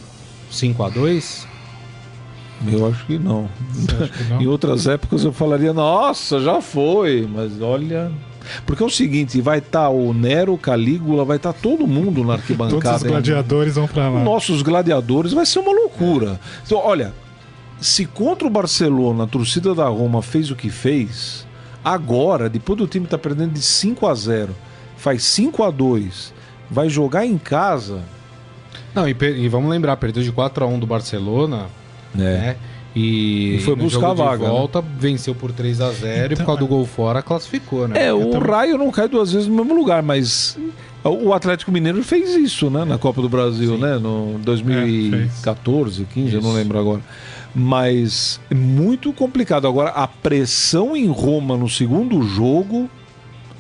[0.51, 1.47] 5 a 2
[2.73, 3.49] Eu acho que não.
[3.87, 4.41] Que não.
[4.43, 8.11] Em outras épocas eu falaria, nossa, já foi, mas olha.
[8.65, 12.39] Porque é o seguinte, vai estar o Nero, o Calígula, vai estar todo mundo na
[12.39, 13.05] Todos os arquibancada.
[13.05, 13.11] hein?
[13.13, 14.21] gladiadores vão pra lá.
[14.25, 16.41] Nossos gladiadores vai ser uma loucura.
[16.65, 17.13] Então, olha,
[17.79, 21.47] se contra o Barcelona a torcida da Roma fez o que fez,
[21.85, 24.55] agora, depois do time estar perdendo de 5 a 0
[24.99, 26.35] faz 5 a 2
[26.71, 28.01] vai jogar em casa.
[28.95, 31.67] Não, e, per- e vamos lembrar, perdeu de 4 a 1 do Barcelona,
[32.15, 32.57] né?
[32.97, 36.33] E, E foi no buscar jogo a vaga, de volta, venceu por 3 a 0
[36.33, 36.69] e Então, por causa do é.
[36.69, 38.07] gol fora classificou, né?
[38.07, 40.59] É, o raio não cai duas vezes no mesmo lugar, mas
[41.05, 43.81] o Atlético Mineiro fez isso, né, na Copa do Brasil, Sim.
[43.83, 46.59] né, no 2014, 15, eu não Isso.
[46.59, 47.01] lembro agora.
[47.55, 49.67] Mas é muito complicado.
[49.67, 52.89] Agora, a pressão em Roma no segundo jogo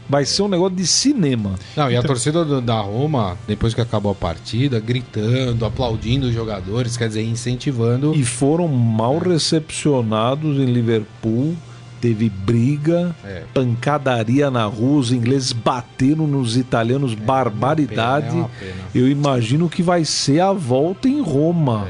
[0.08, 1.54] vai ser um negócio de cinema.
[1.76, 6.34] Não, e a torcida do- da Roma, depois que acabou a partida, gritando, aplaudindo os
[6.34, 8.14] jogadores, quer dizer, incentivando.
[8.14, 11.54] E foram mal recepcionados em Liverpool.
[12.00, 13.42] Teve briga, É.
[13.52, 18.28] pancadaria na rua, os ingleses bateram nos italianos, barbaridade.
[18.28, 18.72] É uma pena.
[18.94, 21.88] Eu imagino que vai ser a volta em Roma.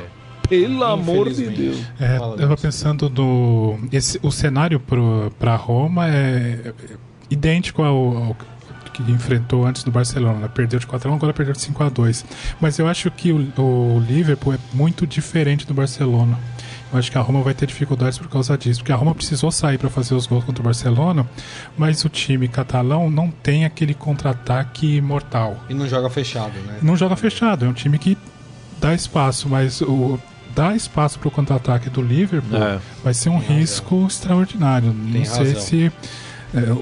[0.48, 1.46] Pelo amor de.
[1.48, 1.76] Deus.
[2.00, 3.78] É, eu tava pensando no.
[3.92, 4.80] Esse, o cenário
[5.38, 6.72] para Roma é é
[7.30, 8.36] idêntico ao, ao
[8.92, 10.40] que enfrentou antes do Barcelona.
[10.40, 10.48] né?
[10.52, 12.24] Perdeu de 4x1, agora perdeu de 5x2.
[12.60, 16.36] Mas eu acho que o, o Liverpool é muito diferente do Barcelona.
[16.92, 19.52] Eu acho que a Roma vai ter dificuldades por causa disso, porque a Roma precisou
[19.52, 21.28] sair para fazer os gols contra o Barcelona,
[21.76, 25.56] mas o time catalão não tem aquele contra-ataque mortal.
[25.68, 26.78] E não joga fechado, né?
[26.82, 28.16] Não joga fechado, é um time que
[28.80, 30.18] dá espaço, mas o
[30.56, 32.78] dar espaço para o contra-ataque do Liverpool É.
[33.04, 34.90] vai ser um Tem risco extraordinário.
[35.12, 35.60] Tem não sei razão.
[35.60, 35.92] se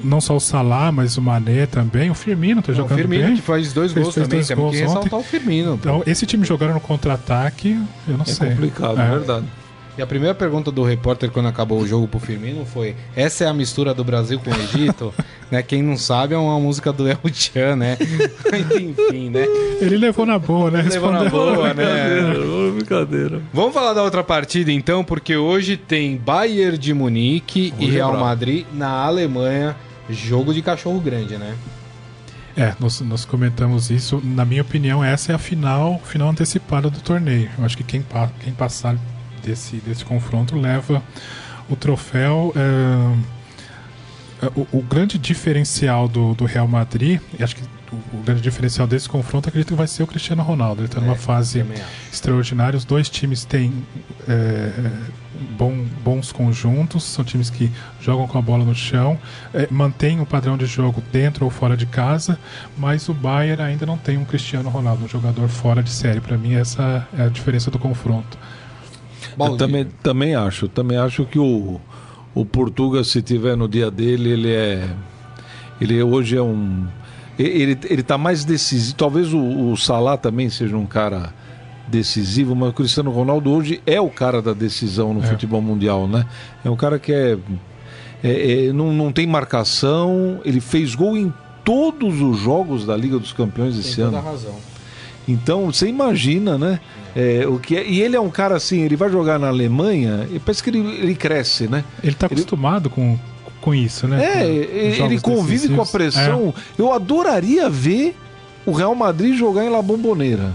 [0.04, 3.26] não só o Salah, mas o Mané também, o Firmino tá Não, o jogando Firmino
[3.26, 3.36] bem.
[3.36, 5.74] que faz dois gols fez também, dois temos que gols ressaltar o Firmino.
[5.74, 8.50] Então, esse time jogando no contra-ataque, eu não É sei.
[8.50, 9.06] complicado, É.
[9.06, 9.46] é verdade.
[9.98, 13.46] E a primeira pergunta do repórter quando acabou o jogo pro Firmino foi: essa é
[13.46, 15.12] a mistura do Brasil com o Egito?
[15.50, 15.62] né?
[15.62, 17.96] Quem não sabe é uma música do El Chan, né?
[18.78, 19.46] Enfim, né?
[19.80, 20.82] Ele levou na boa, né?
[20.82, 21.84] Levou na boa, né?
[22.74, 23.40] brincadeira.
[23.54, 27.94] Vamos falar da outra partida então, porque hoje tem Bayern de Munique e Hoje é
[27.94, 28.16] Real.
[28.18, 29.74] Madrid na Alemanha.
[30.10, 31.54] Jogo de cachorro grande, né?
[32.56, 34.20] É, nós, nós comentamos isso.
[34.24, 37.50] Na minha opinião, essa é a final, final antecipada do torneio.
[37.58, 38.96] Eu acho que quem, pa- quem passar
[39.46, 41.02] desse, desse confronto leva
[41.70, 42.52] o troféu.
[44.42, 48.40] é, o, o grande diferencial do, do Real Madrid, e acho que o, o grande
[48.42, 50.80] diferencial desse confronto, acredito que vai ser o Cristiano Ronaldo.
[50.82, 51.86] Ele está numa É, fase também acho.
[52.12, 52.76] extraordinária.
[52.76, 53.72] Os dois times têm
[54.28, 54.70] é,
[55.56, 57.70] bom- bons conjuntos, são times que
[58.00, 59.18] jogam com a bola no chão,
[59.54, 62.38] é, mantêm o padrão de jogo dentro ou fora de casa,
[62.76, 66.20] mas o Bayern ainda não tem um Cristiano Ronaldo, um jogador fora de série.
[66.20, 68.36] Para mim, essa é a diferença do confronto.
[69.36, 70.68] Baldi, também, também acho.
[70.68, 71.80] Também acho que o,
[72.34, 74.88] o Portuga, se tiver no dia dele, ele é.
[75.80, 76.86] Ele hoje é um.
[77.38, 78.96] Ele, ele tá mais decisivo.
[78.96, 79.38] Talvez o,
[79.72, 81.34] o Salah também seja um cara
[81.86, 85.26] decisivo, mas o Cristiano Ronaldo hoje é o cara da decisão no É.
[85.26, 86.24] futebol mundial, né?
[86.64, 87.36] É um cara que é.
[88.24, 91.32] é- é- não, não tem marcação, ele fez gol em
[91.64, 94.16] todos os jogos da Liga dos Campeões tem esse toda ano.
[94.18, 94.54] a razão.
[95.28, 96.80] Então, você imagina, né?
[97.16, 100.28] É, o que é, e ele é um cara assim, ele vai jogar na Alemanha
[100.30, 101.82] e parece que ele, ele cresce, né?
[102.04, 103.18] Ele tá acostumado com,
[103.62, 104.22] com isso, né?
[104.22, 105.90] É, Com ele convive com a decisivos.
[105.90, 106.54] pressão.
[106.76, 108.14] Eu adoraria ver
[108.66, 110.52] o Real Madrid jogar em La Bombonera.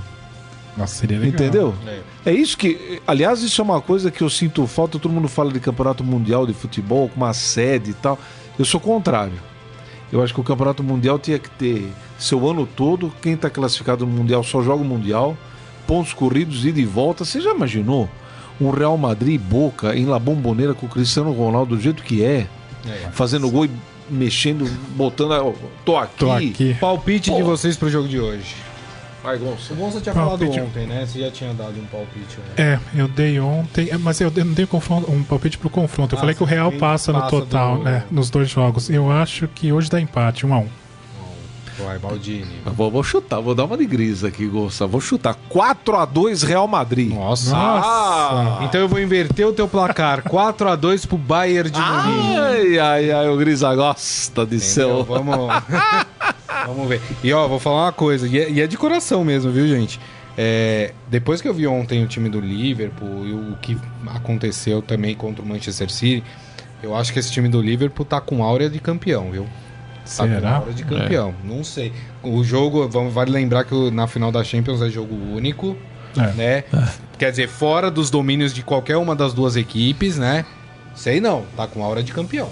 [0.77, 0.79] É.
[0.79, 1.33] Nossa, seria legal.
[1.33, 1.75] Entendeu?
[2.23, 3.01] É isso que.
[3.07, 4.99] Aliás, isso é uma coisa que eu sinto falta.
[4.99, 8.19] Todo mundo fala de campeonato mundial de futebol, com uma sede e tal.
[8.57, 9.33] Eu sou contrário.
[10.11, 13.11] Eu acho que o campeonato mundial tinha que ter seu ano todo.
[13.21, 15.35] Quem está classificado no mundial só joga o mundial.
[15.87, 17.25] Pontos corridos, ida e volta.
[17.25, 18.09] Você já imaginou
[18.59, 22.47] um Real Madrid Boca em La Bombonera com o Cristiano Ronaldo do jeito que é?
[23.11, 23.71] Fazendo gol e
[24.09, 24.65] mexendo,
[24.95, 25.31] botando.
[25.31, 25.53] ó,
[25.85, 26.15] Tô aqui.
[26.17, 26.73] Tô aqui.
[26.79, 27.43] Palpite de Pô.
[27.45, 28.55] vocês pro jogo de hoje.
[29.23, 29.79] Vai, O Gonçalo.
[29.79, 30.51] Gonça tinha Palpite.
[30.51, 31.05] falado ontem, né?
[31.05, 32.37] Você já tinha dado um palpite.
[32.57, 32.79] Né?
[32.95, 36.15] É, eu dei ontem, é, mas eu não dei confronto- um palpite pro confronto.
[36.15, 38.03] Eu Ah, falei que o Real passa no passa total, do- né?
[38.09, 38.89] Nos dois jogos.
[38.89, 40.67] Eu acho que hoje dá empate, um a um.
[41.83, 42.61] Vai, Baldini.
[42.65, 44.91] Vou, vou chutar, vou dar uma de gris aqui, Gonçalo.
[44.91, 47.13] Vou chutar 4x2 Real Madrid.
[47.13, 47.55] Nossa.
[47.55, 48.59] Ah!
[48.63, 50.23] Então eu vou inverter o teu placar.
[50.29, 52.37] 4x2 pro Bayern de Munique.
[52.37, 55.03] Ai, ai, ai, o Grisa gosta de seu.
[55.03, 55.35] Vamos...
[56.67, 57.01] Vamos ver.
[57.23, 59.99] E ó, vou falar uma coisa, e é, e é de coração mesmo, viu, gente?
[60.37, 63.77] É, depois que eu vi ontem o time do Liverpool e o que
[64.07, 66.23] aconteceu também contra o Manchester City,
[66.81, 69.47] eu acho que esse time do Liverpool tá com áurea de campeão, viu?
[70.05, 70.55] Será?
[70.57, 71.33] áurea de campeão.
[71.43, 71.93] Não sei.
[72.23, 75.77] O jogo, vamos, vale lembrar que na final da Champions é jogo único,
[76.17, 76.33] É.
[76.33, 76.63] né?
[77.17, 80.45] Quer dizer, fora dos domínios de qualquer uma das duas equipes, né?
[80.95, 82.49] Sei não, tá com aura de campeão.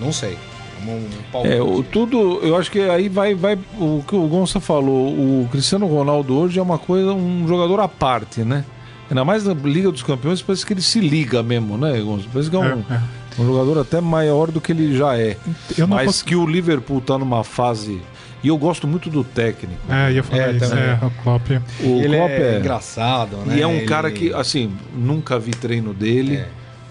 [0.00, 0.36] Não sei.
[0.84, 1.46] Um, um.
[1.46, 3.56] É, o, tudo, eu acho que aí vai, vai.
[3.78, 7.86] O que o Gonça falou, o Cristiano Ronaldo hoje é uma coisa, um jogador à
[7.86, 8.64] parte, né?
[9.08, 12.26] Ainda mais na Liga dos Campeões, parece que ele se liga mesmo, né, Gonça?
[12.32, 13.00] Parece que é um, É, é.
[13.38, 15.36] Um jogador até maior do que ele já é.
[15.76, 16.24] Eu não Mas posso...
[16.24, 18.00] que o Liverpool tá numa fase.
[18.42, 19.80] E eu gosto muito do técnico.
[19.88, 20.68] É, ia falar É, isso.
[20.68, 20.84] também.
[20.84, 21.50] É, o Klopp.
[21.80, 23.56] O ele Klopp é, engraçado, né?
[23.58, 26.48] E é um Ele- cara que, assim, nunca vi treino dele, É.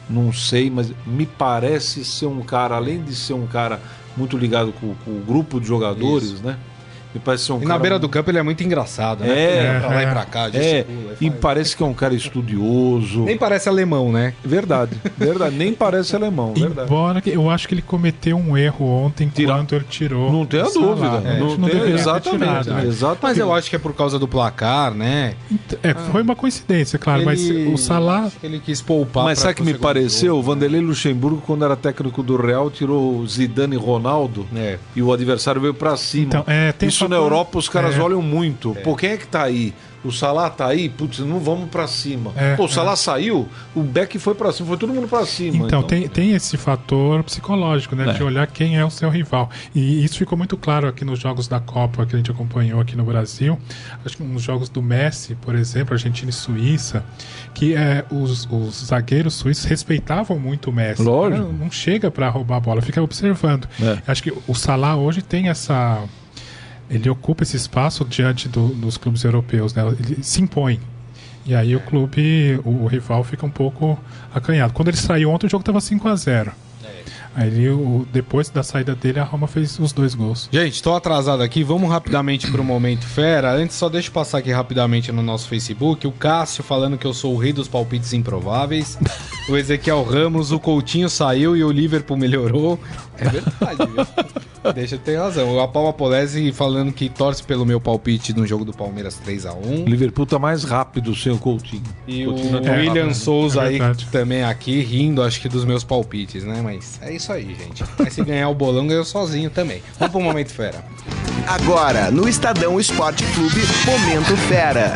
[0.09, 3.81] não sei, mas me parece ser um cara, além de ser um cara
[4.15, 6.55] muito ligado com, com o grupo de jogadores, né?
[7.13, 7.73] Me parece ser um E cara.
[7.73, 9.29] na beira do campo ele é muito engraçado, né?
[9.31, 10.03] É, vai pra lá é.
[10.03, 13.23] e pra cá, É, gesticula, e faz- parece que é um cara estudioso.
[13.23, 14.33] Nem parece alemão, né?
[14.43, 15.55] Verdade, verdade.
[15.55, 16.87] Nem parece alemão, verdade.
[16.87, 20.31] Embora que eu acho que ele cometeu um erro ontem Tirar- quando ele tirou.
[20.31, 20.85] Não tenha o Salah.
[20.87, 21.29] dúvida.
[21.29, 22.85] É, Não que não tem- exatamente, tirado, né?
[22.87, 23.19] exatamente.
[23.23, 25.33] Mas eu acho que é por causa do placar, né?
[25.83, 28.29] É, foi uma coincidência, claro, mas Ele- o Salah.
[28.39, 29.25] que ele quis poupar.
[29.25, 30.37] Mas sabe que me pareceu?
[30.37, 30.41] O.
[30.41, 34.77] Vanderlei Luxemburgo, quando era técnico do Real, tirou o Zidane e Ronaldo É.
[34.95, 36.25] e o adversário veio pra cima.
[36.25, 37.99] Então, é, tem Isso na fator- Europa os caras é.
[38.01, 38.75] olham muito.
[38.83, 39.73] Pô, quem é que tá aí?
[40.03, 40.89] O Salah tá aí?
[40.89, 42.31] Putz, não vamos pra cima.
[42.35, 42.69] É, Pô, o é.
[42.69, 45.67] Salah saiu, o Beck foi pra cima, foi todo mundo pra cima.
[45.67, 48.09] Então, tem, tem esse fator psicológico, né?
[48.09, 48.13] É.
[48.13, 49.47] De olhar quem é o seu rival.
[49.75, 52.95] E isso ficou muito claro aqui nos jogos da Copa que a gente acompanhou aqui
[52.95, 53.59] no Brasil.
[54.03, 57.05] Acho que nos jogos do Messi, por exemplo, Argentina e Suíça,
[57.53, 61.03] que é, os, os zagueiros suíços respeitavam muito o Messi.
[61.03, 61.43] Lógico.
[61.43, 63.67] Não, não chega para roubar a bola, fica observando.
[63.79, 63.99] É.
[64.07, 66.03] Acho que o Salah hoje tem essa.
[66.91, 69.81] Ele ocupa esse espaço diante do- dos clubes europeus, né?
[69.99, 70.79] Ele se impõe.
[71.45, 73.97] E aí o clube, o, o rival fica um pouco
[74.33, 74.73] acanhado.
[74.73, 76.51] Quando ele saiu ontem, o jogo estava 5 a 0
[77.35, 80.49] Aí ele, o- depois da saída dele, a Roma fez os dois gols.
[80.51, 81.63] Gente, tô atrasado aqui.
[81.63, 83.51] Vamos rapidamente pro Momento Fera.
[83.53, 86.05] Antes, só deixa eu passar aqui rapidamente no nosso Facebook.
[86.07, 88.97] O Cássio falando que eu sou o rei dos palpites improváveis.
[89.49, 92.79] O Ezequiel Ramos, o Coutinho saiu e o Liverpool melhorou.
[93.17, 94.07] É verdade, viu?
[94.75, 95.59] Deixa eu ter razão.
[95.59, 99.83] A Palma Polese falando que torce pelo meu palpite no jogo do Palmeiras 3x1.
[99.83, 101.81] O Liverpool tá mais rápido sem o Coutinho.
[102.07, 103.15] E o Coutinho tá William rápido.
[103.15, 103.79] Souza É aí
[104.11, 106.61] também aqui, rindo, acho que dos meus palpites, né?
[106.63, 107.83] Mas é isso aí, gente.
[107.99, 109.83] Mas se ganhar o bolão, ganhou sozinho também.
[109.99, 110.85] Vamos pro Momento Fera.
[111.47, 114.93] Agora, no Estadão Esporte Clube, Momento Fera.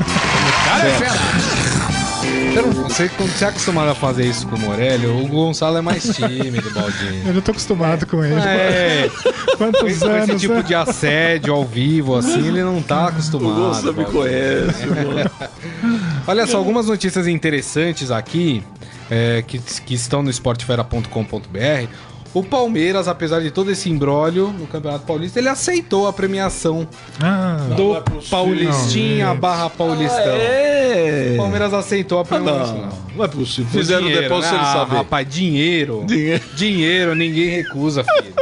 [0.81, 5.77] Você, não, você, quando você é acostumado a fazer isso com o Morelli, o Gonçalo
[5.77, 7.27] é mais tímido, Baldinho.
[7.27, 8.39] Eu já tô acostumado com ele.
[8.39, 9.09] É,
[9.51, 10.61] com Quantos esse, anos, esse tipo né?
[10.63, 13.93] de assédio ao vivo, assim, ele não tá acostumado.
[13.93, 14.11] Baldinho.
[14.11, 15.31] conhece, mano.
[16.25, 18.63] Olha só, algumas notícias interessantes aqui
[19.09, 21.89] é, que, que estão no esportefera.com.br.
[22.35, 26.85] O Palmeiras, apesar de todo esse imbróglio no Campeonato Paulista, ele aceitou a premiação
[27.21, 27.95] Ah, do
[28.29, 30.19] Paulistinha Não, barra Paulistão.
[30.35, 31.31] É.
[31.33, 32.77] O Palmeiras aceitou a Ah, premiação.
[32.77, 33.71] não, não é possível.
[33.71, 34.49] Por Fizeram dinheiro, depois né?
[34.49, 34.95] sem ele Ah, saber.
[34.97, 36.03] Rapaz, dinheiro.
[36.05, 36.43] Dinheiro.
[36.55, 38.33] Dinheiro, ninguém recusa, filho.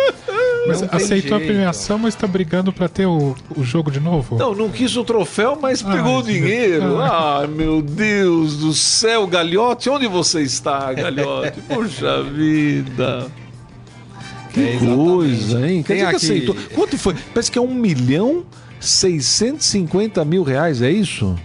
[0.68, 4.38] mas Não aceitou a premiação, mas tá brigando pra ter o, o jogo de novo?
[4.40, 6.36] Não, não quis o troféu, mas pegou o Deus.
[6.36, 7.00] dinheiro.
[7.00, 11.62] Ah, meu Deus do céu, Galhote, onde você está, Galhote?
[11.62, 13.28] Puxa vida.
[14.54, 15.82] Que É, coisa, hein?
[15.84, 16.56] Quer Tem dizer que aqui- aceitou.
[16.76, 17.16] Quanto foi?
[17.34, 18.44] Parece que é um milhão
[18.80, 21.36] 650 mil reais, é isso?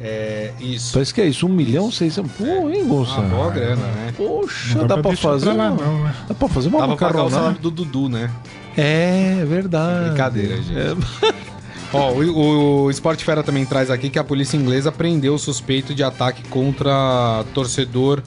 [0.00, 0.92] É, isso.
[0.94, 2.30] Parece que é isso, um milhão 600.
[2.32, 3.28] Pô, hein, Uma Gonçalo?
[3.28, 4.14] boa grana, né?
[4.16, 5.52] Poxa, Não dá pra deixar fazer.
[5.52, 6.14] lá, uma- não, né?
[6.28, 7.34] Dá pra fazer uma Dá pra pagar o macarronada.
[7.42, 8.30] salário do Dudu, né?
[8.76, 10.08] É, verdade.
[10.08, 10.78] Brincadeira, gente.
[10.78, 10.96] É.
[11.92, 15.92] Ó, o, o Sport Fera também traz aqui que a polícia inglesa prendeu o suspeito
[15.94, 18.22] de ataque contra torcedor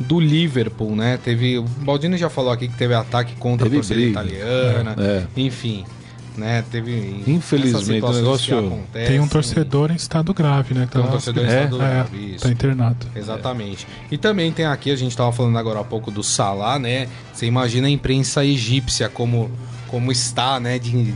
[0.00, 1.18] do Liverpool, né?
[1.22, 1.58] Teve.
[1.58, 4.10] O Baldini já falou aqui que teve ataque contra Teve a torcida briga.
[4.10, 4.96] italiana.
[4.98, 5.24] É.
[5.36, 5.84] Enfim.
[6.36, 9.08] Né, teve Infelizmente, o negócio- que acontecem.
[9.08, 10.88] Tem um torcedor em estado grave, né?
[10.90, 11.54] Tem um Tá- torcedor em É?
[11.62, 12.42] estado É, grave, isso.
[12.44, 13.06] tá internado.
[13.14, 13.86] Exatamente.
[14.10, 17.06] E também tem aqui, a gente estava falando agora há pouco do Salah, né?
[17.32, 19.48] Você imagina a imprensa egípcia como,
[19.86, 20.76] como está, né?
[20.76, 21.14] De,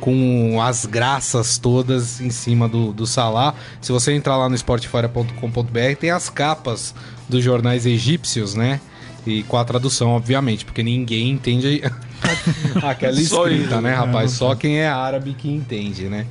[0.00, 3.54] com as graças todas em cima do, do Salah.
[3.80, 6.94] Se você entrar lá no esportefora.com.br, tem as capas
[7.28, 8.80] dos jornais egípcios, né?
[9.26, 11.82] E com a tradução, obviamente, porque ninguém entende
[12.82, 14.32] aquela escrita, né, rapaz?
[14.32, 16.26] Só quem é árabe que entende, né?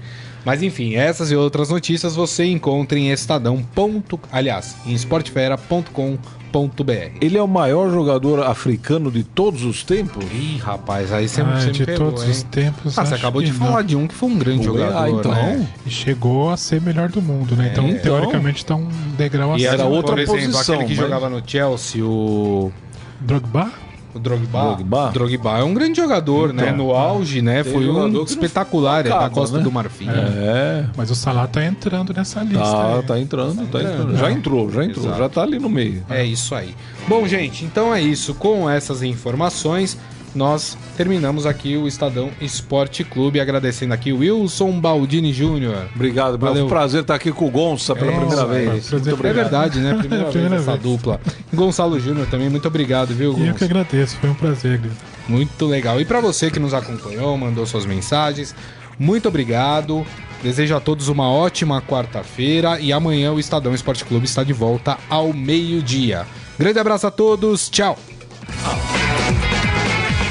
[0.45, 3.63] Mas enfim, essas e outras notícias você encontra em estadão.
[3.73, 7.17] ponto- Aliás, em esportefera.com.br.
[7.19, 10.23] Ele é o maior jogador africano de todos os tempos?
[10.31, 12.29] Ih, rapaz, aí você, Ah, você me de pegou, todos hein?
[12.31, 12.97] os tempos.
[12.97, 13.83] Ah, você acabou de falar não.
[13.83, 15.31] de um que foi um grande Ué, jogador, ah, então.
[15.31, 15.67] né?
[15.85, 17.69] E chegou a ser melhor do mundo, né?
[17.71, 17.93] Então, É.
[17.95, 18.87] teoricamente, tá um
[19.17, 19.83] degrau E acima.
[19.83, 22.71] era outra por exemplo, posição, aquele que mas- jogava no Chelsea, o,
[23.19, 23.71] Drogba?
[24.15, 24.75] O Drogba.
[24.75, 25.11] Drogba?
[25.11, 26.63] Drogba é um grande jogador, né?
[26.63, 27.63] Então, No auge, né?
[27.63, 29.63] Foi um que não espetacular, é da Costa né?
[29.63, 30.07] do Marfim.
[30.09, 30.85] É.
[30.95, 32.63] Mas o Salah tá entrando nessa lista.
[32.63, 33.03] Tá, aí.
[33.03, 33.91] tá entrando, tá entrando.
[33.91, 34.17] entrando.
[34.17, 35.05] Já entrou, já entrou.
[35.05, 35.19] Exato.
[35.19, 36.03] Já tá ali no meio.
[36.09, 36.73] É isso aí.
[37.07, 38.33] Bom, gente, então é isso.
[38.33, 39.97] Com essas informações,
[40.35, 43.39] nós terminamos aqui o Estadão Esporte Clube.
[43.39, 45.85] Agradecendo aqui o Wilson Baldini Júnior.
[45.95, 46.63] Obrigado, Valeu.
[46.63, 48.91] É um prazer estar aqui com o Gonça pela É, primeira vez.
[48.91, 49.95] Muito É verdade, né?
[49.95, 50.83] Primeira, Primeira vez essa vez.
[50.83, 51.19] dupla.
[51.53, 54.95] Gonçalo Júnior também, muito obrigado, viu, E eu que agradeço, foi um prazer, Grito.
[55.27, 55.99] Muito legal.
[55.99, 58.53] E para você que nos acompanhou, mandou suas mensagens,
[58.99, 60.05] muito obrigado.
[60.43, 64.97] Desejo a todos uma ótima quarta-feira e amanhã o Estadão Esporte Clube está de volta
[65.09, 66.27] ao meio-dia.
[66.59, 67.97] Grande abraço a todos, tchau!